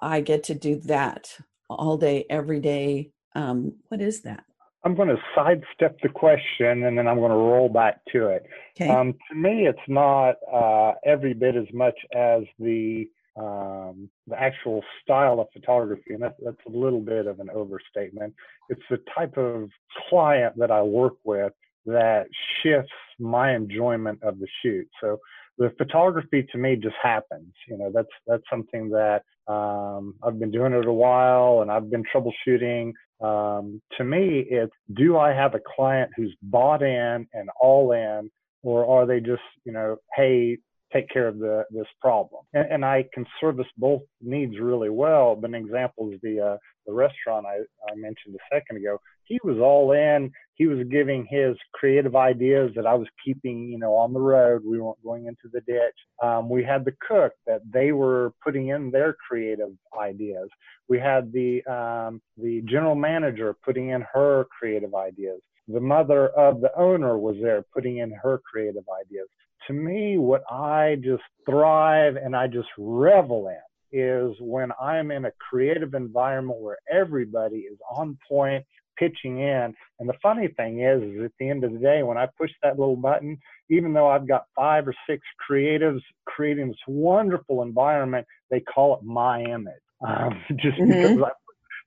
[0.00, 1.36] I get to do that
[1.68, 3.10] all day, every day.
[3.34, 4.44] Um, what is that?
[4.84, 8.46] I'm going to sidestep the question and then I'm going to roll back to it.
[8.76, 8.88] Okay.
[8.88, 14.82] Um, to me, it's not uh, every bit as much as the um, the actual
[15.02, 18.34] style of photography, and that, that's a little bit of an overstatement.
[18.68, 19.70] It's the type of
[20.08, 21.52] client that I work with
[21.86, 22.26] that
[22.60, 24.88] shifts my enjoyment of the shoot.
[25.00, 25.20] So
[25.58, 27.52] the photography to me just happens.
[27.68, 31.90] You know, that's that's something that um, I've been doing it a while, and I've
[31.90, 32.92] been troubleshooting.
[33.20, 38.30] Um, to me, it's do I have a client who's bought in and all in,
[38.62, 40.58] or are they just you know, hey,
[40.92, 42.44] take care of the this problem?
[42.54, 45.34] And, and I can service both needs really well.
[45.34, 47.58] But an example is the uh, the restaurant I,
[47.90, 48.98] I mentioned a second ago.
[49.28, 53.78] He was all in he was giving his creative ideas that I was keeping, you
[53.78, 54.62] know, on the road.
[54.66, 55.94] We weren't going into the ditch.
[56.20, 60.48] Um, we had the cook that they were putting in their creative ideas.
[60.88, 65.40] We had the um, the general manager putting in her creative ideas.
[65.68, 69.28] The mother of the owner was there putting in her creative ideas.
[69.68, 73.58] To me, what I just thrive and I just revel in
[73.90, 78.64] is when I'm in a creative environment where everybody is on point,
[78.98, 79.74] pitching in.
[79.98, 82.50] And the funny thing is, is at the end of the day, when I push
[82.62, 83.38] that little button,
[83.70, 89.04] even though I've got five or six creatives creating this wonderful environment, they call it
[89.04, 89.74] my image.
[90.06, 91.16] Um, just mm-hmm.
[91.16, 91.30] because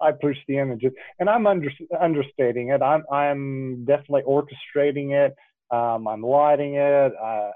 [0.02, 1.69] I, I push the images, and I'm under,
[2.00, 2.82] understating it.
[2.82, 5.36] I'm I'm definitely orchestrating it.
[5.71, 7.13] Um, I'm lighting it.
[7.21, 7.52] Uh,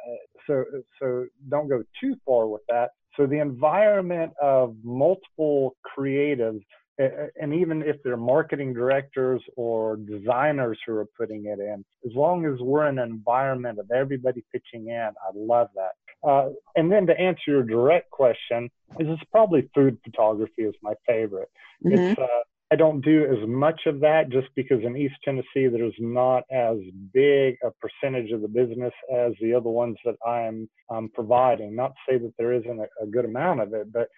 [0.48, 0.64] so
[1.00, 2.92] so don't go too far with that.
[3.18, 6.62] So the environment of multiple creatives
[6.98, 12.46] and even if they're marketing directors or designers who are putting it in, as long
[12.46, 16.28] as we're in an environment of everybody pitching in, I love that.
[16.28, 20.94] Uh, and then to answer your direct question, is it's probably food photography is my
[21.06, 21.50] favorite.
[21.86, 21.98] Mm-hmm.
[21.98, 22.28] It's uh,
[22.72, 26.78] I don't do as much of that just because in East Tennessee there's not as
[27.14, 31.76] big a percentage of the business as the other ones that I'm um, providing.
[31.76, 34.10] Not to say that there isn't a, a good amount of it, but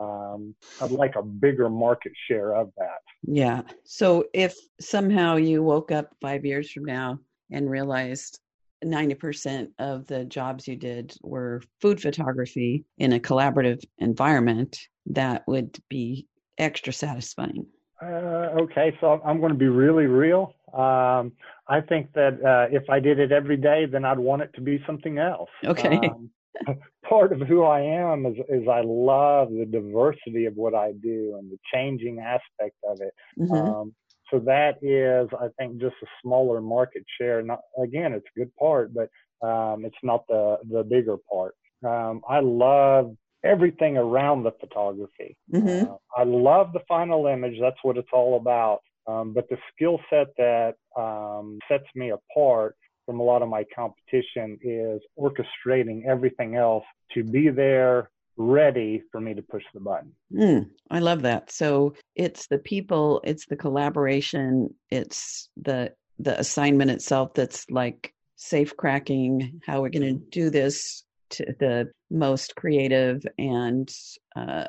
[0.00, 3.00] um, I'd like a bigger market share of that.
[3.22, 3.62] Yeah.
[3.84, 7.18] So if somehow you woke up five years from now
[7.50, 8.40] and realized
[8.84, 15.78] 90% of the jobs you did were food photography in a collaborative environment, that would
[15.88, 16.26] be
[16.58, 17.66] extra satisfying.
[18.02, 20.54] Uh, okay, so I'm going to be really real.
[20.72, 21.32] Um,
[21.68, 24.60] I think that uh, if I did it every day, then I'd want it to
[24.60, 25.48] be something else.
[25.64, 25.96] Okay.
[25.96, 26.30] Um,
[27.08, 31.36] part of who I am is, is I love the diversity of what I do
[31.38, 33.12] and the changing aspect of it.
[33.38, 33.54] Mm-hmm.
[33.54, 33.94] Um,
[34.30, 37.42] so that is, I think, just a smaller market share.
[37.42, 39.08] Not again, it's a good part, but
[39.46, 41.54] um, it's not the the bigger part.
[41.86, 43.14] Um, I love
[43.44, 45.36] everything around the photography.
[45.52, 45.92] Mm-hmm.
[45.92, 47.58] Uh, I love the final image.
[47.60, 48.80] That's what it's all about.
[49.06, 53.64] Um, but the skill set that um, sets me apart from a lot of my
[53.74, 60.12] competition is orchestrating everything else to be there ready for me to push the button.
[60.32, 61.50] Mm, I love that.
[61.52, 68.76] So it's the people, it's the collaboration, it's the the assignment itself that's like safe
[68.76, 73.92] cracking how we're going to do this to the most creative and
[74.36, 74.66] uh,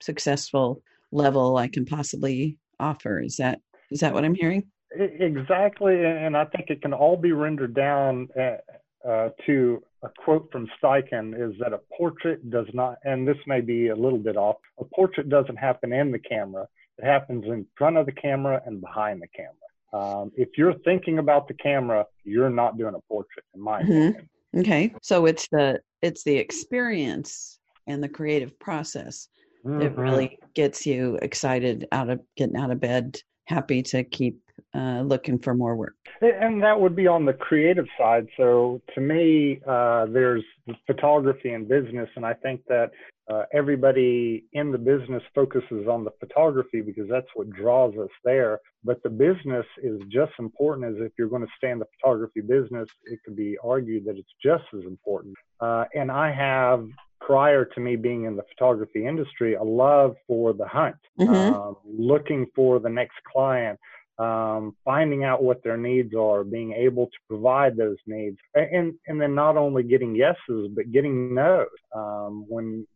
[0.00, 3.20] successful level I can possibly offer.
[3.20, 3.60] Is that
[3.90, 4.64] is that what I'm hearing?
[4.96, 10.48] Exactly, and I think it can all be rendered down uh, uh, to a quote
[10.52, 14.36] from Steichen is that a portrait does not, and this may be a little bit
[14.36, 16.66] off, a portrait doesn't happen in the camera.
[16.98, 19.54] It happens in front of the camera and behind the camera.
[19.92, 23.92] Um, if you're thinking about the camera, you're not doing a portrait, in my mm-hmm.
[23.92, 24.28] opinion.
[24.56, 29.28] Okay, so it's the it's the experience and the creative process
[29.64, 29.80] mm-hmm.
[29.80, 34.40] that really gets you excited out of getting out of bed, happy to keep
[34.74, 35.94] uh, looking for more work.
[36.20, 38.26] And that would be on the creative side.
[38.36, 40.44] So to me, uh, there's
[40.86, 42.90] photography and business, and I think that
[43.30, 48.60] uh, everybody in the business focuses on the photography because that's what draws us there.
[48.84, 51.86] But the business is just as important as if you're going to stay in the
[51.98, 52.88] photography business.
[53.04, 55.36] It could be argued that it's just as important.
[55.60, 56.86] Uh, and I have
[57.20, 61.54] prior to me being in the photography industry, a love for the hunt, mm-hmm.
[61.54, 63.78] um, looking for the next client,
[64.18, 69.20] um, finding out what their needs are, being able to provide those needs, and and
[69.20, 71.66] then not only getting yeses but getting no's.
[71.94, 72.86] Um, when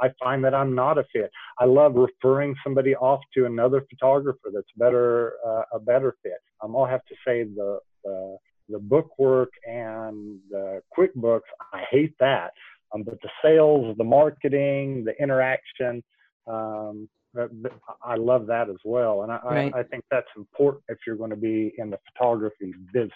[0.00, 4.50] I find that I'm not a fit, I love referring somebody off to another photographer
[4.52, 6.40] that's better uh, a better fit.
[6.62, 8.36] Um, I'll have to say the the
[8.68, 11.40] the bookwork and the QuickBooks,
[11.72, 12.52] I hate that.
[12.94, 16.02] Um, but the sales, the marketing, the interaction,
[16.46, 17.08] um,
[18.04, 19.22] I love that as well.
[19.22, 19.74] And I, right.
[19.74, 23.12] I, I think that's important if you're going to be in the photography business.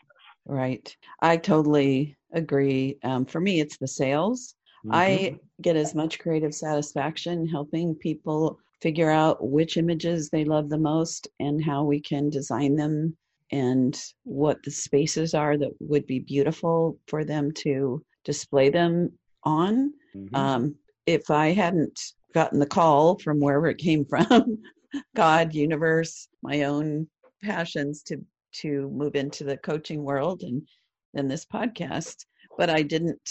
[0.46, 0.94] Right.
[1.20, 2.98] I totally agree.
[3.02, 4.54] Um, for me, it's the sales.
[4.84, 4.94] Mm-hmm.
[4.94, 10.78] I get as much creative satisfaction helping people figure out which images they love the
[10.78, 13.16] most and how we can design them
[13.50, 19.10] and what the spaces are that would be beautiful for them to display them
[19.44, 19.92] on.
[20.14, 20.34] Mm-hmm.
[20.34, 20.74] Um,
[21.06, 21.98] if I hadn't
[22.34, 24.58] gotten the call from wherever it came from,
[25.16, 27.08] God, universe, my own
[27.42, 28.24] passions to
[28.60, 30.62] to move into the coaching world and
[31.12, 32.24] then this podcast,
[32.56, 33.28] but I didn't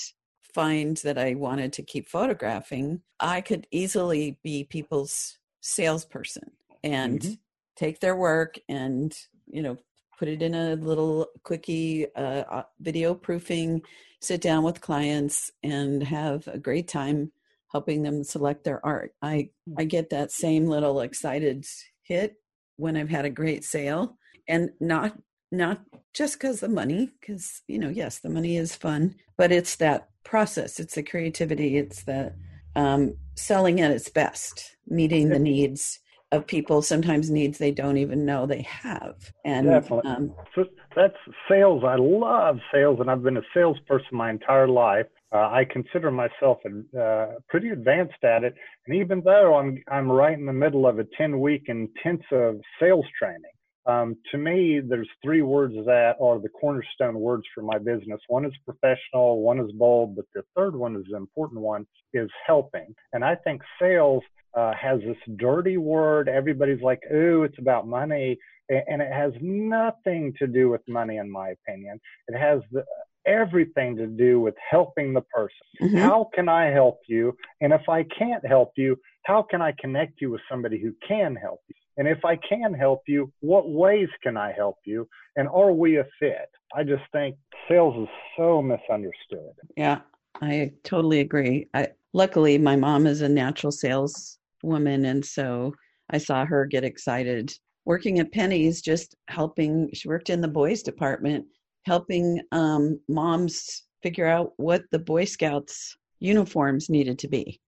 [0.53, 3.01] find that I wanted to keep photographing.
[3.19, 6.51] I could easily be people's salesperson
[6.83, 7.33] and mm-hmm.
[7.77, 9.15] take their work and
[9.47, 9.77] you know
[10.19, 13.81] put it in a little quickie uh, uh video proofing
[14.21, 17.31] sit down with clients and have a great time
[17.73, 19.13] helping them select their art.
[19.21, 19.75] I hmm.
[19.77, 21.65] I get that same little excited
[22.03, 22.35] hit
[22.77, 24.17] when I've had a great sale
[24.47, 25.17] and not
[25.51, 25.81] not
[26.13, 30.09] just because the money because you know yes the money is fun but it's that
[30.23, 32.33] process it's the creativity it's the
[32.75, 35.99] um, selling at its best meeting the needs
[36.31, 40.09] of people sometimes needs they don't even know they have and Definitely.
[40.09, 40.65] Um, so
[40.95, 41.15] that's
[41.47, 46.11] sales i love sales and i've been a salesperson my entire life uh, i consider
[46.11, 46.59] myself
[46.99, 48.53] uh, pretty advanced at it
[48.87, 53.05] and even though i'm i'm right in the middle of a 10 week intensive sales
[53.17, 53.51] training
[53.85, 58.21] um, to me, there's three words that are the cornerstone words for my business.
[58.27, 62.29] One is professional, one is bold, but the third one is the important one is
[62.45, 62.95] helping.
[63.11, 64.23] And I think sales
[64.55, 66.29] uh, has this dirty word.
[66.29, 68.37] Everybody's like, ooh, it's about money.
[68.69, 71.99] And it has nothing to do with money, in my opinion.
[72.29, 72.85] It has the,
[73.25, 75.49] everything to do with helping the person.
[75.81, 75.97] Mm-hmm.
[75.97, 77.35] How can I help you?
[77.61, 81.35] And if I can't help you, how can I connect you with somebody who can
[81.35, 81.75] help you?
[81.97, 85.07] And if I can help you, what ways can I help you?
[85.35, 86.49] And are we a fit?
[86.75, 87.35] I just think
[87.69, 89.53] sales is so misunderstood.
[89.77, 89.99] Yeah,
[90.41, 91.67] I totally agree.
[91.73, 95.05] I, luckily, my mom is a natural sales woman.
[95.05, 95.73] And so
[96.09, 97.53] I saw her get excited
[97.85, 99.89] working at Penney's, just helping.
[99.93, 101.45] She worked in the boys department,
[101.85, 107.59] helping um, moms figure out what the Boy Scouts uniforms needed to be.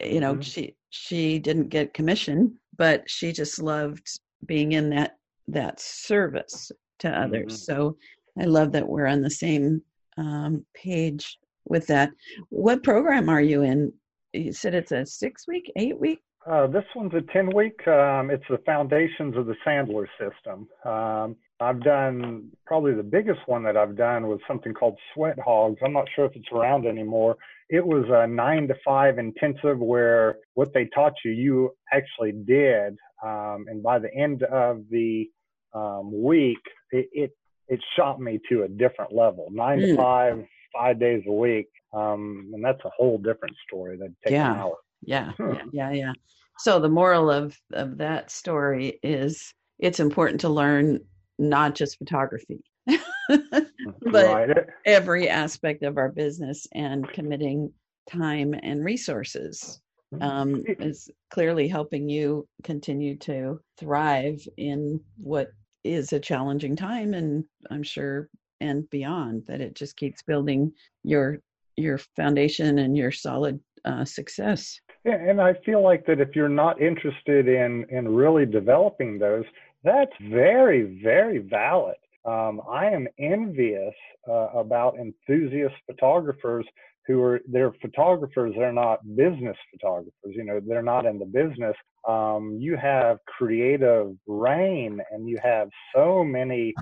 [0.00, 0.42] You know, mm-hmm.
[0.42, 4.06] she she didn't get commission, but she just loved
[4.46, 5.16] being in that
[5.48, 7.54] that service to others.
[7.54, 7.72] Mm-hmm.
[7.72, 7.96] So
[8.38, 9.82] I love that we're on the same
[10.18, 12.10] um, page with that.
[12.50, 13.92] What program are you in?
[14.32, 17.86] You said it's a six week, eight week uh, this one's a 10 week.
[17.86, 20.68] Um, it's the foundations of the Sandler system.
[20.84, 25.78] Um, I've done probably the biggest one that I've done was something called Sweat Hogs.
[25.84, 27.36] I'm not sure if it's around anymore.
[27.68, 32.96] It was a nine to five intensive where what they taught you, you actually did.
[33.22, 35.28] Um, and by the end of the
[35.74, 36.58] um, week,
[36.90, 37.30] it, it,
[37.68, 39.48] it shot me to a different level.
[39.50, 39.86] Nine mm.
[39.88, 41.68] to five, five days a week.
[41.92, 44.52] Um, and that's a whole different story that takes yeah.
[44.52, 44.76] an hour.
[45.02, 46.12] Yeah, yeah, yeah, yeah.
[46.58, 51.00] So the moral of of that story is it's important to learn
[51.40, 53.66] not just photography, but
[54.12, 54.56] right.
[54.86, 57.72] every aspect of our business and committing
[58.08, 59.80] time and resources
[60.14, 60.22] mm-hmm.
[60.22, 65.50] um, is clearly helping you continue to thrive in what
[65.82, 68.28] is a challenging time and i'm sure
[68.60, 70.70] and beyond that it just keeps building
[71.04, 71.38] your
[71.76, 74.80] your foundation and your solid uh, success.
[75.04, 79.44] Yeah, and I feel like that if you're not interested in in really developing those,
[79.82, 81.96] that's very very valid.
[82.24, 83.94] Um, I am envious
[84.28, 86.66] uh, about enthusiast photographers
[87.06, 91.74] who are they're photographers they're not business photographers you know they're not in the business.
[92.06, 96.74] Um, you have creative reign and you have so many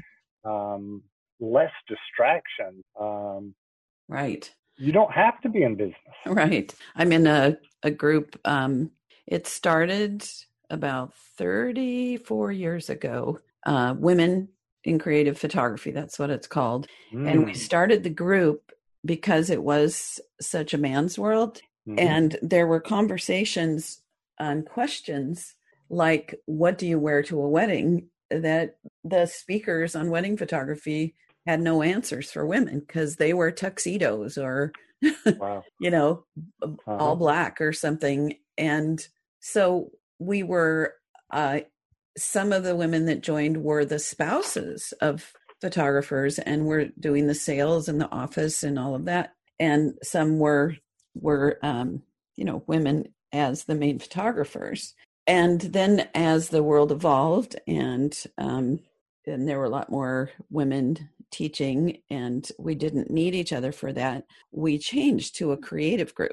[0.44, 1.02] um,
[1.40, 3.54] less distractions um,
[4.08, 4.52] right.
[4.76, 5.96] you don't have to be in business.
[6.26, 6.74] Right.
[6.94, 8.90] I'm in a, a group um,
[9.26, 10.26] it started
[10.70, 14.48] about 34 years ago uh, women
[14.84, 17.30] in creative photography that's what it's called mm.
[17.30, 17.56] and we mm.
[17.56, 18.68] started the group
[19.04, 21.60] because it was such a man's world.
[21.88, 21.98] Mm-hmm.
[21.98, 24.02] And there were conversations
[24.38, 25.54] on questions
[25.90, 28.08] like, what do you wear to a wedding?
[28.30, 31.14] That the speakers on wedding photography
[31.46, 34.72] had no answers for women because they wear tuxedos or,
[35.38, 35.64] wow.
[35.80, 36.24] you know,
[36.62, 36.96] uh-huh.
[36.96, 38.34] all black or something.
[38.58, 39.06] And
[39.40, 40.94] so we were,
[41.30, 41.60] uh,
[42.16, 47.34] some of the women that joined were the spouses of photographers and were doing the
[47.34, 49.34] sales in the office and all of that.
[49.58, 50.76] And some were
[51.14, 52.02] were um,
[52.36, 54.94] you know women as the main photographers.
[55.26, 58.80] And then as the world evolved and um,
[59.26, 63.92] and there were a lot more women teaching and we didn't need each other for
[63.92, 66.32] that we changed to a creative group.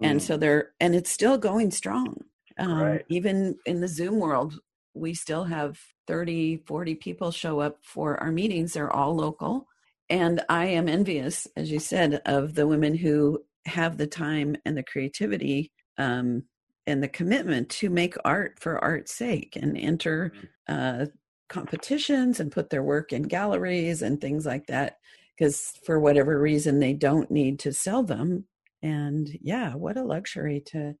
[0.00, 0.10] Mm.
[0.10, 2.22] and so there and it's still going strong
[2.58, 3.04] um, right.
[3.08, 4.58] even in the zoom world
[4.96, 8.72] we still have 30, 40 people show up for our meetings.
[8.72, 9.66] They're all local.
[10.08, 14.76] And I am envious, as you said, of the women who have the time and
[14.76, 16.44] the creativity um,
[16.86, 20.32] and the commitment to make art for art's sake and enter
[20.68, 21.02] mm-hmm.
[21.02, 21.06] uh,
[21.48, 24.98] competitions and put their work in galleries and things like that.
[25.36, 28.46] Because for whatever reason, they don't need to sell them.
[28.82, 30.94] And yeah, what a luxury to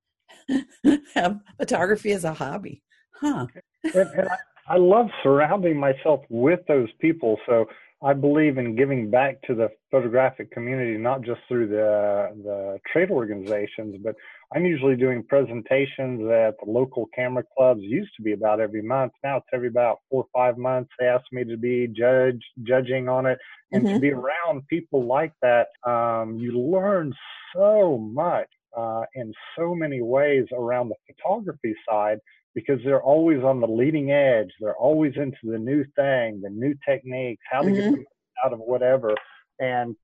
[1.14, 2.82] have photography as a hobby.
[3.20, 3.46] Huh.
[3.82, 7.38] and, and I, I love surrounding myself with those people.
[7.46, 7.66] So
[8.02, 13.10] I believe in giving back to the photographic community, not just through the the trade
[13.10, 14.14] organizations, but
[14.54, 17.80] I'm usually doing presentations at the local camera clubs.
[17.82, 19.12] Used to be about every month.
[19.24, 20.90] Now it's every about four or five months.
[20.98, 23.38] They ask me to be judge judging on it,
[23.72, 23.94] and mm-hmm.
[23.94, 27.14] to be around people like that, um, you learn
[27.54, 32.18] so much uh, in so many ways around the photography side
[32.54, 34.50] because they're always on the leading edge.
[34.60, 37.94] They're always into the new thing, the new techniques, how to mm-hmm.
[37.96, 38.06] get
[38.44, 39.14] out of whatever.
[39.58, 39.94] And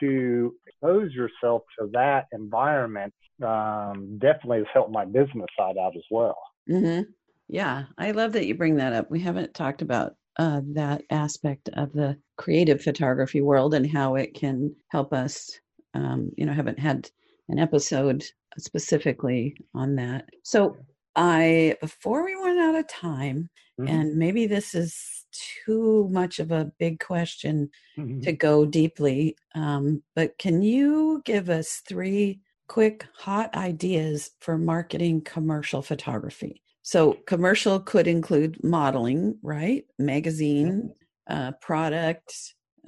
[0.00, 6.04] to expose yourself to that environment um, definitely has helped my business side out as
[6.10, 6.36] well.
[6.70, 7.10] Mm-hmm.
[7.48, 9.10] Yeah, I love that you bring that up.
[9.10, 14.34] We haven't talked about uh, that aspect of the creative photography world and how it
[14.34, 15.50] can help us.
[15.94, 17.10] Um, you know, haven't had
[17.52, 18.24] an episode
[18.58, 20.28] specifically on that.
[20.42, 20.76] So,
[21.14, 23.88] I before we run out of time, mm-hmm.
[23.88, 25.22] and maybe this is
[25.64, 28.20] too much of a big question mm-hmm.
[28.20, 35.20] to go deeply, um, but can you give us three quick hot ideas for marketing
[35.20, 36.62] commercial photography?
[36.82, 39.84] So commercial could include modeling, right?
[39.98, 40.94] Magazine,
[41.28, 42.34] uh, product,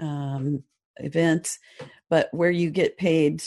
[0.00, 0.64] um,
[0.96, 1.58] events,
[2.10, 3.42] but where you get paid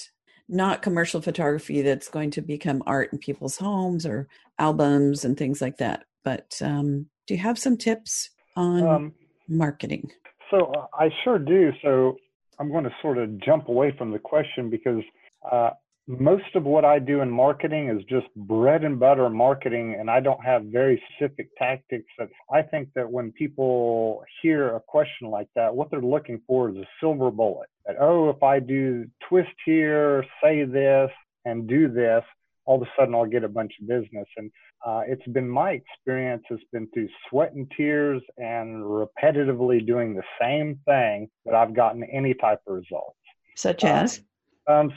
[0.50, 4.28] not commercial photography that's going to become art in people's homes or
[4.60, 6.06] albums and things like that.
[6.24, 9.14] But um, do you have some tips on um,
[9.48, 10.12] marketing?
[10.50, 11.72] So uh, I sure do.
[11.82, 12.18] So
[12.60, 15.04] I'm going to sort of jump away from the question because
[15.52, 15.72] uh,
[16.08, 20.22] most of what I do in marketing is just bread and butter marketing, and I
[20.22, 22.06] don't have very specific tactics.
[22.18, 26.70] That I think that when people hear a question like that, what they're looking for
[26.70, 27.68] is a silver bullet.
[27.86, 31.12] That oh, if I do twist here, say this,
[31.44, 32.24] and do this,
[32.66, 34.28] all of a sudden I'll get a bunch of business.
[34.38, 34.50] And
[34.86, 36.44] uh, it's been my experience.
[36.50, 42.06] It's been through sweat and tears and repetitively doing the same thing that I've gotten
[42.06, 43.18] any type of results.
[43.56, 44.20] Such as.
[44.20, 44.24] Um,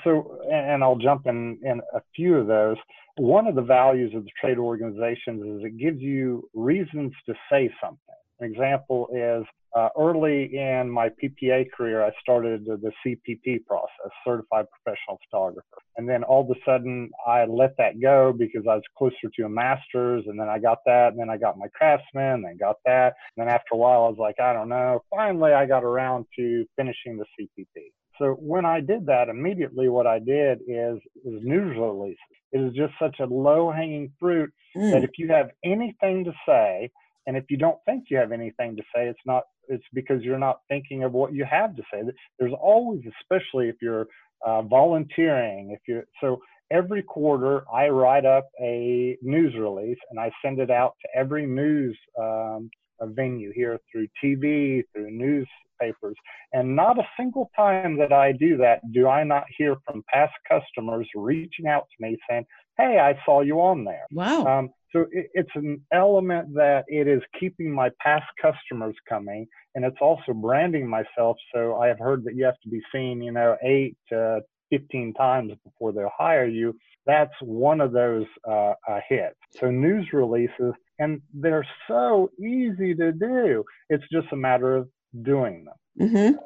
[0.04, 2.76] so, and I'll jump in, in a few of those.
[3.16, 7.70] One of the values of the trade organizations is it gives you reasons to say
[7.80, 7.98] something.
[8.40, 9.44] An example is
[9.76, 15.78] uh, early in my PPA career, I started the CPP process, Certified Professional Photographer.
[15.96, 19.42] And then all of a sudden, I let that go because I was closer to
[19.44, 20.24] a master's.
[20.26, 21.08] And then I got that.
[21.08, 23.14] And then I got my craftsman, and then got that.
[23.36, 25.04] And then after a while, I was like, I don't know.
[25.10, 27.92] Finally, I got around to finishing the CPP.
[28.20, 32.18] So when I did that, immediately what I did is, is news releases.
[32.52, 34.92] It is just such a low hanging fruit mm.
[34.92, 36.90] that if you have anything to say,
[37.26, 39.44] and if you don't think you have anything to say, it's not.
[39.68, 42.02] It's because you're not thinking of what you have to say.
[42.40, 44.06] There's always, especially if you're
[44.44, 45.70] uh, volunteering.
[45.70, 46.40] If you so
[46.72, 51.46] every quarter, I write up a news release and I send it out to every
[51.46, 55.10] news um, venue here through TV, through
[55.80, 56.16] newspapers.
[56.52, 60.32] And not a single time that I do that do I not hear from past
[60.48, 62.44] customers reaching out to me saying,
[62.76, 64.06] Hey, I saw you on there.
[64.10, 64.46] Wow.
[64.46, 69.84] Um, so it, it's an element that it is keeping my past customers coming and
[69.84, 71.36] it's also branding myself.
[71.54, 75.14] So I have heard that you have to be seen, you know, eight to 15
[75.14, 76.74] times before they'll hire you.
[77.06, 79.36] That's one of those uh, uh, hits.
[79.58, 83.64] So news releases, and they're so easy to do.
[83.88, 84.88] It's just a matter of
[85.22, 86.08] doing them.
[86.08, 86.36] Mm-hmm.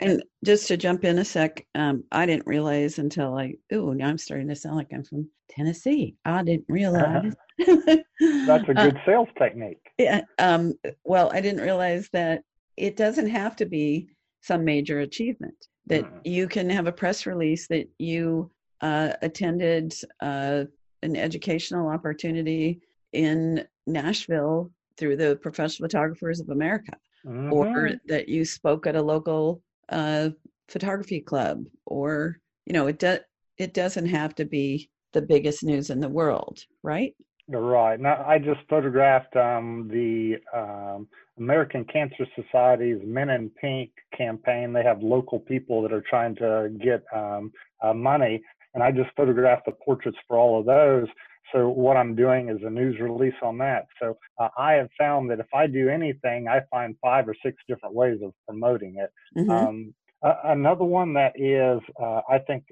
[0.00, 4.08] And just to jump in a sec, um, I didn't realize until I, oh, now
[4.08, 6.16] I'm starting to sound like I'm from Tennessee.
[6.24, 7.32] I didn't realize.
[7.58, 9.78] That's a uh, good uh, sales technique.
[9.96, 10.22] Yeah.
[10.38, 12.42] Um, well, I didn't realize that
[12.76, 14.08] it doesn't have to be
[14.40, 15.54] some major achievement
[15.86, 16.20] that mm.
[16.24, 18.50] you can have a press release that you
[18.80, 20.64] uh, attended uh,
[21.02, 22.80] an educational opportunity
[23.12, 26.92] in Nashville through the Professional Photographers of America,
[27.26, 27.52] mm-hmm.
[27.52, 30.30] or that you spoke at a local uh,
[30.68, 33.20] photography club, or you know, it does
[33.58, 37.14] it doesn't have to be the biggest news in the world, right?
[37.48, 38.00] Right.
[38.00, 41.06] Now, I just photographed um, the um,
[41.38, 44.72] American Cancer Society's Men in Pink campaign.
[44.72, 47.52] They have local people that are trying to get um,
[47.82, 48.42] uh, money,
[48.74, 51.06] and I just photographed the portraits for all of those.
[51.52, 53.86] So what I'm doing is a news release on that.
[54.00, 57.56] So uh, I have found that if I do anything, I find five or six
[57.68, 59.10] different ways of promoting it.
[59.38, 59.50] Mm-hmm.
[59.50, 62.64] Um, uh, another one that is, uh, I think,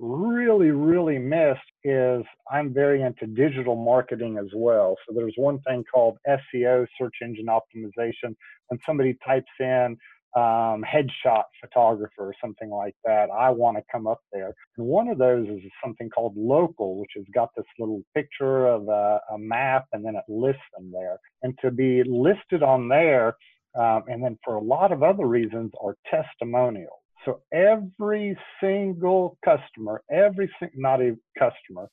[0.00, 4.96] really, really missed is I'm very into digital marketing as well.
[5.06, 8.34] So there's one thing called SEO, search engine optimization.
[8.68, 9.96] When somebody types in
[10.36, 14.52] um, headshot photographer or something like that, I want to come up there.
[14.76, 18.88] And one of those is something called local, which has got this little picture of
[18.88, 21.18] a, a map and then it lists them there.
[21.42, 23.36] And to be listed on there,
[23.78, 27.00] um, and then for a lot of other reasons, are testimonials.
[27.24, 31.88] So every single customer, every not a customer,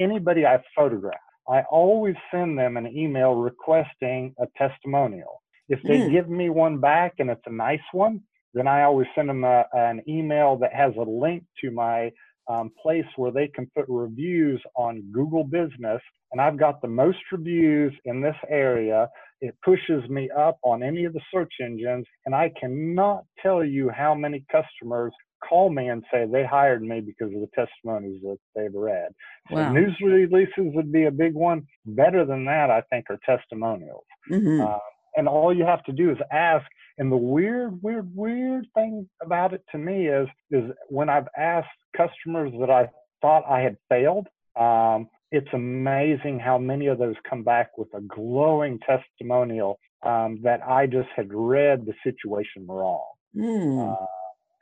[0.00, 1.14] anybody I photograph,
[1.48, 5.42] I always send them an email requesting a testimonial.
[5.68, 6.10] If they mm.
[6.10, 8.20] give me one back and it's a nice one,
[8.52, 12.10] then I always send them a, an email that has a link to my
[12.48, 16.00] um, place where they can put reviews on Google Business.
[16.32, 19.08] And I've got the most reviews in this area.
[19.40, 22.06] It pushes me up on any of the search engines.
[22.26, 25.12] And I cannot tell you how many customers
[25.48, 29.08] call me and say they hired me because of the testimonies that they've read.
[29.50, 29.72] Wow.
[29.72, 31.66] News releases would be a big one.
[31.86, 34.04] Better than that, I think, are testimonials.
[34.30, 34.62] Mm-hmm.
[34.62, 34.78] Uh,
[35.16, 36.66] and all you have to do is ask.
[36.98, 41.68] And the weird, weird, weird thing about it to me is, is when I've asked
[41.96, 42.88] customers that I
[43.20, 48.00] thought I had failed, um, it's amazing how many of those come back with a
[48.00, 53.02] glowing testimonial um, that I just had read the situation wrong.
[53.36, 53.92] Mm.
[53.92, 54.06] Uh,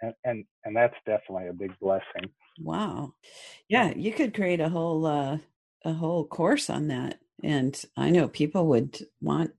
[0.00, 2.30] and, and, and that's definitely a big blessing.
[2.58, 3.12] Wow.
[3.68, 5.38] Yeah, you could create a whole uh,
[5.84, 7.18] a whole course on that.
[7.42, 9.52] And I know people would want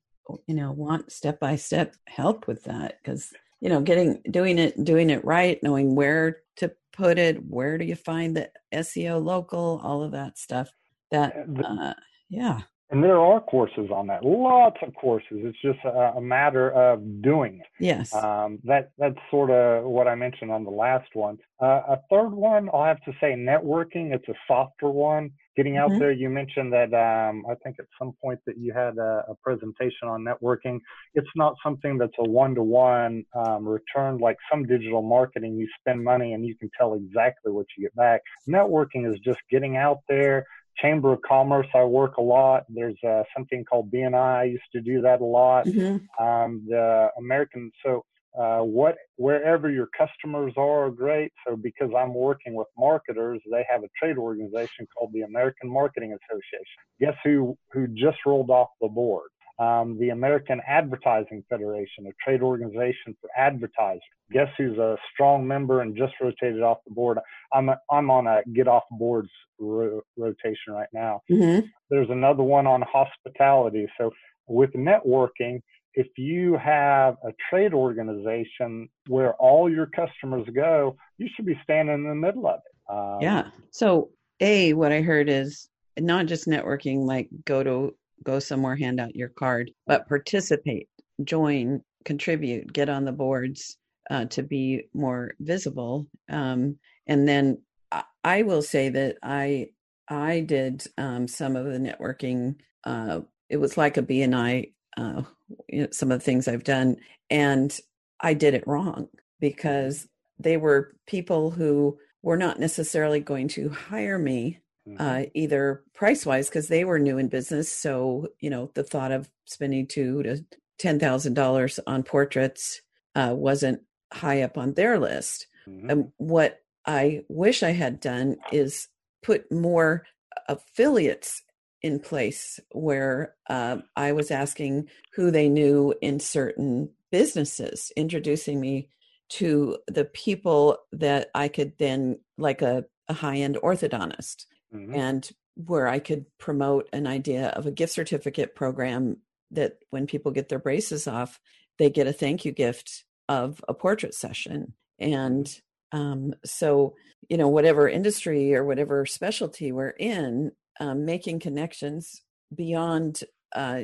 [0.48, 4.84] you know want step by step help with that because you know getting doing it
[4.84, 9.82] doing it right knowing where to put it where do you find the seo local
[9.84, 10.72] all of that stuff
[11.14, 11.94] that uh,
[12.34, 12.62] yeah.
[12.90, 17.22] And there are courses on that lots of courses it's just a, a matter of
[17.22, 17.68] doing it.
[17.80, 18.14] Yes.
[18.14, 21.38] Um, that that's sort of what i mentioned on the last one.
[21.62, 25.90] Uh, a third one i'll have to say networking it's a softer one getting out
[25.90, 26.00] mm-hmm.
[26.00, 29.36] there you mentioned that um, i think at some point that you had a, a,
[29.44, 30.80] presentation on networking
[31.14, 36.34] it's not something that's a one-to-one um, return like some digital marketing you spend money
[36.34, 40.46] and you can tell exactly what you get back networking is just getting out there
[40.82, 42.64] Chamber of Commerce, I work a lot.
[42.68, 44.16] There's uh, something called BNI.
[44.16, 45.68] I used to do that a lot.
[45.68, 46.24] Mm-hmm.
[46.24, 48.06] Um, the American, so
[48.38, 51.32] uh, what wherever your customers are, great.
[51.48, 56.18] So because I'm working with marketers, they have a trade organization called the American Marketing
[56.18, 56.66] Association.
[57.00, 59.30] Guess who who just rolled off the board?
[59.60, 64.02] Um, the American Advertising Federation, a trade organization for advertisers.
[64.32, 67.20] Guess who's a strong member and just rotated off the board?
[67.54, 69.30] I'm a, I'm on a get off boards
[69.60, 71.22] ro- rotation right now.
[71.32, 71.68] Mm-hmm.
[71.92, 73.86] There's another one on hospitality.
[74.00, 74.10] So
[74.48, 75.62] with networking,
[75.96, 81.96] if you have a trade organization where all your customers go, you should be standing
[81.96, 82.92] in the middle of it.
[82.94, 83.50] Um, yeah.
[83.72, 85.70] So, a what I heard is
[86.00, 90.88] not just networking, like go to go somewhere, hand out your card, but participate,
[91.24, 93.78] join, contribute, get on the boards
[94.10, 96.08] uh, to be more visible.
[96.30, 96.78] Um,
[97.08, 99.70] and then I, I will say that I
[100.08, 102.56] I did um, some of the networking.
[102.84, 104.74] Uh, it was like a BNI.
[104.98, 105.24] Uh,
[105.70, 106.98] you know, some of the things I've done,
[107.30, 107.78] and
[108.20, 109.08] I did it wrong
[109.40, 110.08] because
[110.40, 115.02] they were people who were not necessarily going to hire me mm-hmm.
[115.02, 117.72] uh, either price wise because they were new in business.
[117.72, 120.46] So you know the thought of spending two to
[120.78, 122.82] ten thousand dollars on portraits
[123.16, 123.82] uh, wasn't
[124.12, 125.48] high up on their list.
[125.68, 125.90] Mm-hmm.
[125.90, 128.88] And what I wish I had done is
[129.22, 130.06] put more
[130.48, 131.42] affiliates
[131.84, 138.90] in place where uh, I was asking who they knew in certain businesses, introducing me
[139.30, 144.96] to the people that I could then, like a, a high end orthodontist, mm-hmm.
[144.96, 149.18] and where I could promote an idea of a gift certificate program
[149.52, 151.40] that when people get their braces off,
[151.78, 154.74] they get a thank you gift of a portrait session.
[155.00, 155.50] And
[155.92, 156.96] um, so,
[157.30, 162.22] you know, whatever industry or whatever specialty we're in, um, making connections
[162.56, 163.24] beyond,
[163.56, 163.82] uh,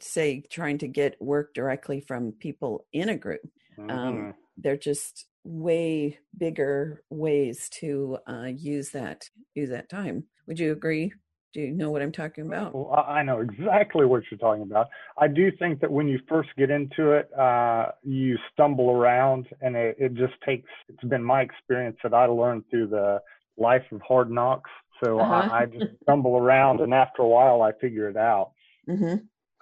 [0.00, 3.40] say, trying to get work directly from people in a group.
[3.78, 3.98] Um, mm-hmm.
[3.98, 9.24] Um, they're just way bigger ways to uh, use that
[9.54, 10.24] use that time.
[10.46, 11.12] Would you agree?
[11.52, 12.74] Do you know what I'm talking about?
[12.74, 14.86] Well, I know exactly what you're talking about.
[15.18, 19.74] I do think that when you first get into it, uh, you stumble around, and
[19.74, 20.70] it, it just takes.
[20.88, 23.20] It's been my experience that I learned through the
[23.56, 24.70] life of hard knocks.
[25.02, 25.48] So uh-huh.
[25.50, 28.52] I, I, just stumble around, and after a while, I figure it out.
[28.88, 29.16] Mm-hmm.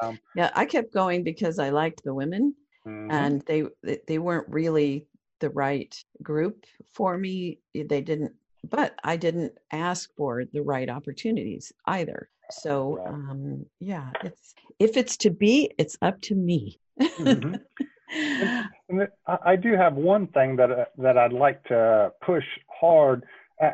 [0.06, 2.54] Um, yeah, I kept going because I liked the women,
[2.86, 3.10] mm-hmm.
[3.10, 3.64] and they
[4.06, 5.06] they weren't really
[5.40, 7.60] the right group for me.
[7.74, 8.32] They didn't
[8.64, 12.28] but I didn't ask for the right opportunities either.
[12.50, 16.80] So um, yeah, it's if it's to be, it's up to me.
[17.00, 17.54] mm-hmm.
[18.10, 22.44] and, and I do have one thing that uh, that I'd like to push
[22.80, 23.24] hard.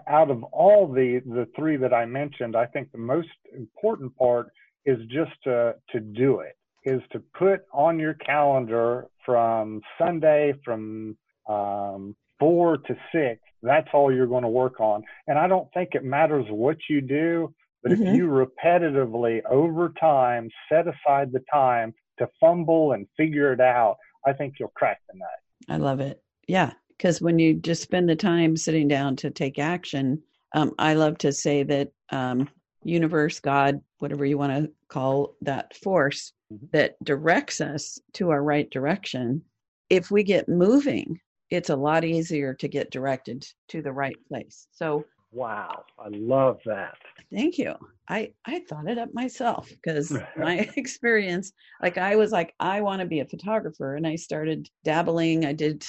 [0.09, 4.49] Out of all the the three that I mentioned, I think the most important part
[4.87, 6.57] is just to to do it.
[6.85, 11.17] Is to put on your calendar from Sunday from
[11.49, 15.03] um, four to six that's all you're going to work on.
[15.27, 18.07] And I don't think it matters what you do, but mm-hmm.
[18.07, 23.97] if you repetitively over time set aside the time to fumble and figure it out,
[24.27, 25.29] I think you'll crack the nut.
[25.69, 26.23] I love it.
[26.47, 26.73] Yeah.
[26.97, 30.23] Because when you just spend the time sitting down to take action,
[30.55, 32.49] um, I love to say that um,
[32.85, 36.67] universe, God, whatever you want to call that force mm-hmm.
[36.73, 39.43] that directs us to our right direction,
[39.91, 41.21] if we get moving
[41.51, 44.67] it's a lot easier to get directed to the right place.
[44.73, 46.97] So wow, I love that.
[47.33, 47.75] Thank you.
[48.09, 53.01] I I thought it up myself because my experience like I was like I want
[53.01, 55.45] to be a photographer and I started dabbling.
[55.45, 55.85] I did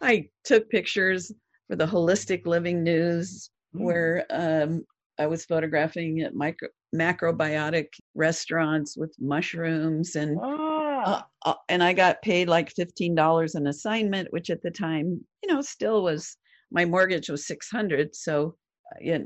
[0.00, 1.32] I took pictures
[1.68, 3.80] for the holistic living news mm.
[3.80, 4.84] where um
[5.18, 12.22] I was photographing at micro macrobiotic restaurants with mushrooms and uh, uh, and I got
[12.22, 16.36] paid like fifteen dollars an assignment, which at the time, you know, still was
[16.70, 18.56] my mortgage was six hundred, so
[18.92, 19.18] uh, yeah,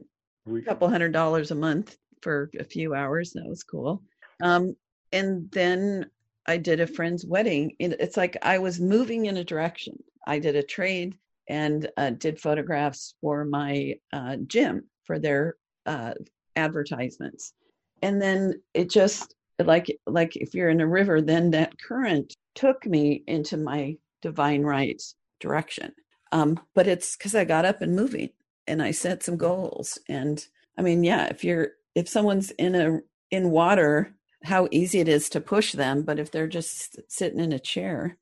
[0.47, 3.33] a couple hundred dollars a month for a few hours.
[3.33, 4.03] That was cool.
[4.43, 4.75] Um,
[5.13, 6.11] and then
[6.47, 7.77] I did a friend's wedding.
[7.79, 9.95] It's like I was moving in a direction.
[10.29, 11.17] I did a trade
[11.49, 15.57] and uh, did photographs for my uh, gym for their
[15.87, 16.13] uh,
[16.55, 17.55] advertisements,
[18.03, 22.87] and then it just like like if you're in a river then that current took
[22.87, 25.93] me into my divine rights direction.
[26.31, 28.31] Um, but it's because i got up and moving
[28.67, 29.99] and i set some goals.
[30.09, 30.45] And
[30.77, 33.01] i mean yeah if you're if someone's in a
[33.31, 34.15] in water
[34.45, 38.17] how easy it is to push them but if they're just sitting in a chair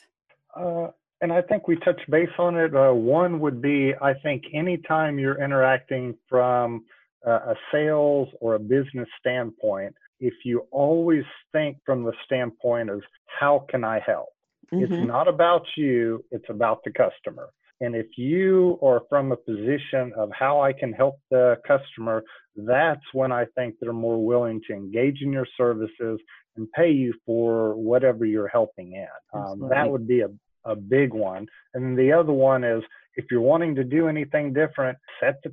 [0.54, 0.88] Uh,
[1.20, 2.74] and I think we touched base on it.
[2.74, 6.84] Uh, one would be I think anytime you're interacting from
[7.24, 13.66] a sales or a business standpoint, if you always think from the standpoint of how
[13.68, 14.28] can I help?
[14.72, 14.84] Mm-hmm.
[14.84, 17.48] It's not about you, it's about the customer.
[17.80, 22.22] And if you are from a position of how I can help the customer,
[22.56, 26.18] that's when I think they're more willing to engage in your services
[26.56, 29.06] and pay you for whatever you're helping in.
[29.34, 30.30] Um, that would be a,
[30.64, 31.46] a big one.
[31.74, 32.82] And then the other one is
[33.16, 35.52] if you're wanting to do anything different, set the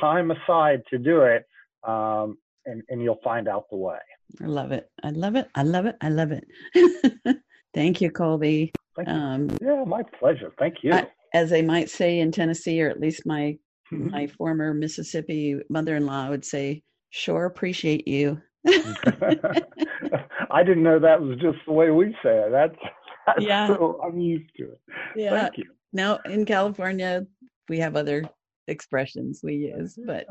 [0.00, 1.44] time aside to do it,
[1.82, 3.98] um, and, and you'll find out the way.
[4.40, 4.90] I love it.
[5.02, 5.48] I love it.
[5.54, 5.96] I love it.
[6.00, 7.36] I love it.
[7.74, 8.72] Thank you, Colby.
[8.96, 9.14] Thank you.
[9.14, 10.52] Um, yeah, my pleasure.
[10.58, 10.94] Thank you.
[10.94, 13.56] I, as they might say in Tennessee, or at least my
[13.92, 14.10] mm-hmm.
[14.10, 18.40] my former Mississippi mother-in-law would say, "Sure appreciate you."
[20.50, 22.50] I didn't know that was just the way we say it.
[22.50, 22.76] That's,
[23.26, 23.68] that's yeah.
[23.68, 24.80] so I'm used to it.
[25.14, 25.30] Yeah.
[25.30, 25.64] Thank you.
[25.92, 27.26] Now in California,
[27.68, 28.24] we have other
[28.68, 30.26] expressions we use, but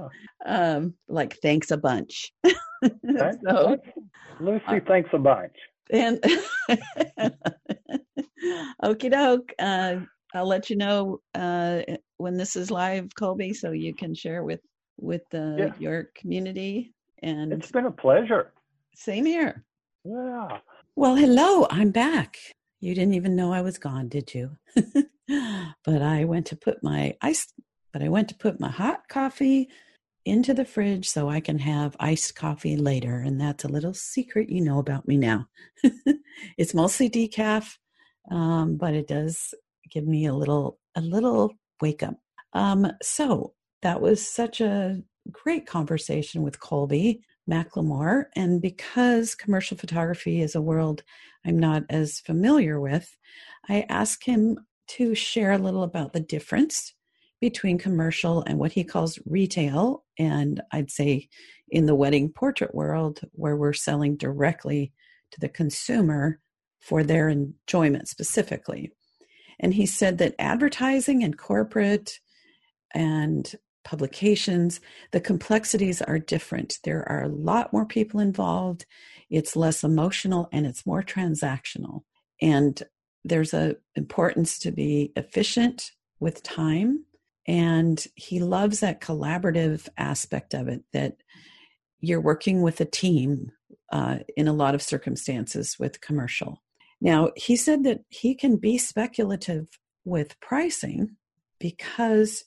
[0.46, 2.32] um, like thanks a bunch.
[2.46, 3.78] so,
[4.42, 5.56] Luci, uh, thanks a bunch.
[5.92, 6.20] And
[8.84, 9.54] okie doke.
[9.60, 9.98] Uh,
[10.38, 11.82] I'll let you know uh,
[12.18, 14.62] when this is live, Colby, so you can share with
[14.98, 15.74] with uh, yeah.
[15.80, 16.94] your community.
[17.22, 18.54] And it's been a pleasure.
[18.96, 19.64] Same here.
[20.04, 20.60] Yeah.
[20.96, 21.68] Well, hello.
[21.70, 22.38] I'm back.
[22.80, 24.58] You didn't even know I was gone, did you?
[24.76, 27.48] but I went to put my ice.
[27.92, 29.70] But I went to put my hot coffee
[30.26, 33.20] into the fridge so I can have iced coffee later.
[33.20, 35.48] And that's a little secret you know about me now.
[36.58, 37.78] it's mostly decaf,
[38.32, 39.54] um, but it does
[39.92, 42.16] give me a little a little wake up.
[42.54, 50.42] Um, so that was such a great conversation with Colby McLemore, and because commercial photography
[50.42, 51.04] is a world
[51.46, 53.16] I'm not as familiar with,
[53.70, 54.58] I asked him
[54.88, 56.94] to share a little about the difference
[57.42, 61.30] between commercial and what he calls retail, and I'd say
[61.70, 64.94] in the wedding portrait world, where we're selling directly
[65.32, 66.40] to the consumer
[66.80, 68.92] for their enjoyment specifically.
[69.60, 72.20] And he said that advertising and corporate
[72.94, 73.52] and
[73.84, 74.82] publications,
[75.12, 76.80] the complexities are different.
[76.84, 78.86] There are a lot more people involved.
[79.30, 82.02] It's less emotional and it's more transactional.
[82.42, 82.82] And
[83.24, 87.06] there's a importance to be efficient with time.
[87.48, 91.18] And he loves that collaborative aspect of it that
[92.00, 93.52] you're working with a team
[93.92, 96.62] uh, in a lot of circumstances with commercial.
[97.02, 99.68] Now, he said that he can be speculative
[100.06, 101.18] with pricing
[101.60, 102.44] because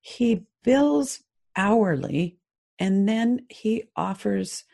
[0.00, 1.22] he bills
[1.56, 2.38] hourly
[2.78, 4.64] and then he offers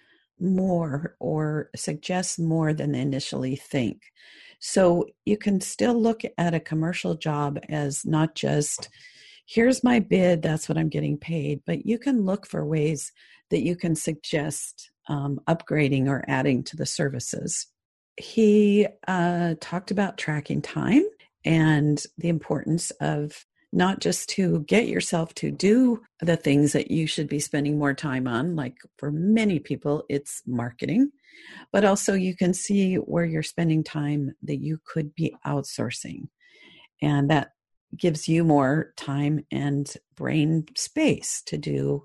[0.40, 4.02] more or suggests more than they initially think.
[4.60, 8.88] So you can still look at a commercial job as not just,
[9.46, 13.12] here's my bid, that's what I'm getting paid, but you can look for ways
[13.50, 17.66] that you can suggest um, upgrading or adding to the services
[18.18, 21.04] he uh, talked about tracking time
[21.44, 27.06] and the importance of not just to get yourself to do the things that you
[27.06, 31.10] should be spending more time on, like for many people, it's marketing,
[31.70, 36.28] but also you can see where you're spending time that you could be outsourcing.
[37.02, 37.52] And that
[37.96, 42.04] gives you more time and brain space to do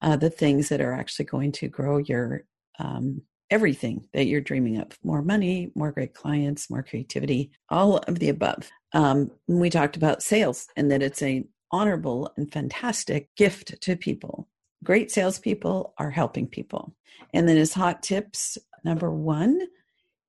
[0.00, 2.44] uh, the things that are actually going to grow your
[2.78, 3.22] um,
[3.52, 8.30] everything that you're dreaming of more money, more great clients, more creativity, all of the
[8.30, 8.70] above.
[8.94, 14.48] Um, we talked about sales and that it's a honorable and fantastic gift to people.
[14.82, 16.94] Great salespeople are helping people.
[17.34, 19.60] And then his hot tips number one,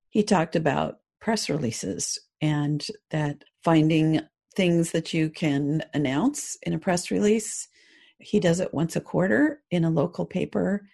[0.10, 4.20] he talked about press releases and that finding
[4.56, 7.70] things that you can announce in a press release.
[8.20, 10.86] He does it once a quarter in a local paper,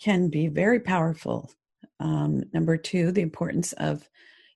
[0.00, 1.50] can be very powerful.
[2.02, 4.08] Um, number two, the importance of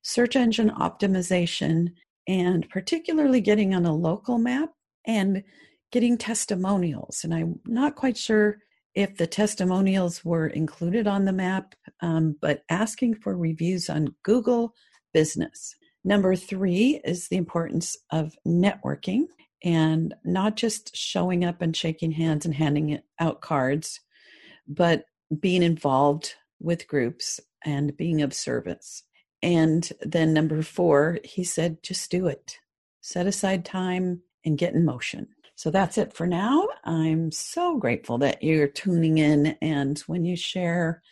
[0.02, 1.92] search engine optimization
[2.26, 4.70] and particularly getting on a local map
[5.06, 5.44] and
[5.92, 7.20] getting testimonials.
[7.22, 8.58] And I'm not quite sure
[8.94, 14.74] if the testimonials were included on the map, um, but asking for reviews on Google
[15.14, 15.76] Business.
[16.04, 19.26] Number three is the importance of networking
[19.62, 24.00] and not just showing up and shaking hands and handing out cards,
[24.66, 25.04] but
[25.40, 29.02] being involved with groups and being of service.
[29.42, 32.58] And then number four, he said, just do it.
[33.00, 35.28] Set aside time and get in motion.
[35.56, 36.68] So that's it for now.
[36.84, 39.56] I'm so grateful that you're tuning in.
[39.62, 41.02] And when you share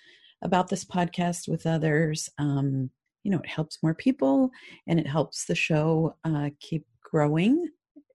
[0.43, 2.91] about this podcast with others, um,
[3.23, 4.51] you know, it helps more people
[4.87, 7.69] and it helps the show uh, keep growing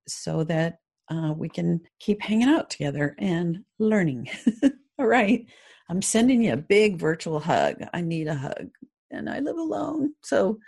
[0.07, 4.29] so that uh, we can keep hanging out together and learning.
[4.99, 5.45] All right.
[5.89, 7.83] I'm sending you a big virtual hug.
[7.93, 8.69] I need a hug
[9.09, 10.13] and I live alone.
[10.21, 10.59] So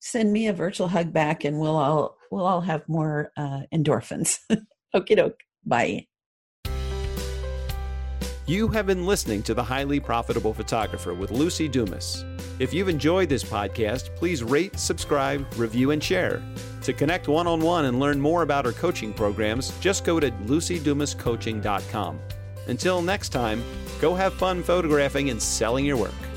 [0.00, 4.38] send me a virtual hug back and we'll all we'll all have more uh, endorphins.
[4.94, 5.40] Okie doke.
[5.64, 6.06] Bye.
[8.46, 12.24] You have been listening to The Highly Profitable Photographer with Luci Dumas.
[12.58, 16.42] If you've enjoyed this podcast, please rate, subscribe, review, and share.
[16.82, 20.32] To connect one on one and learn more about our coaching programs, just go to
[20.32, 22.18] lucidumascoaching.com.
[22.70, 23.64] Until next time,
[24.00, 26.29] go have fun photographing and selling your work.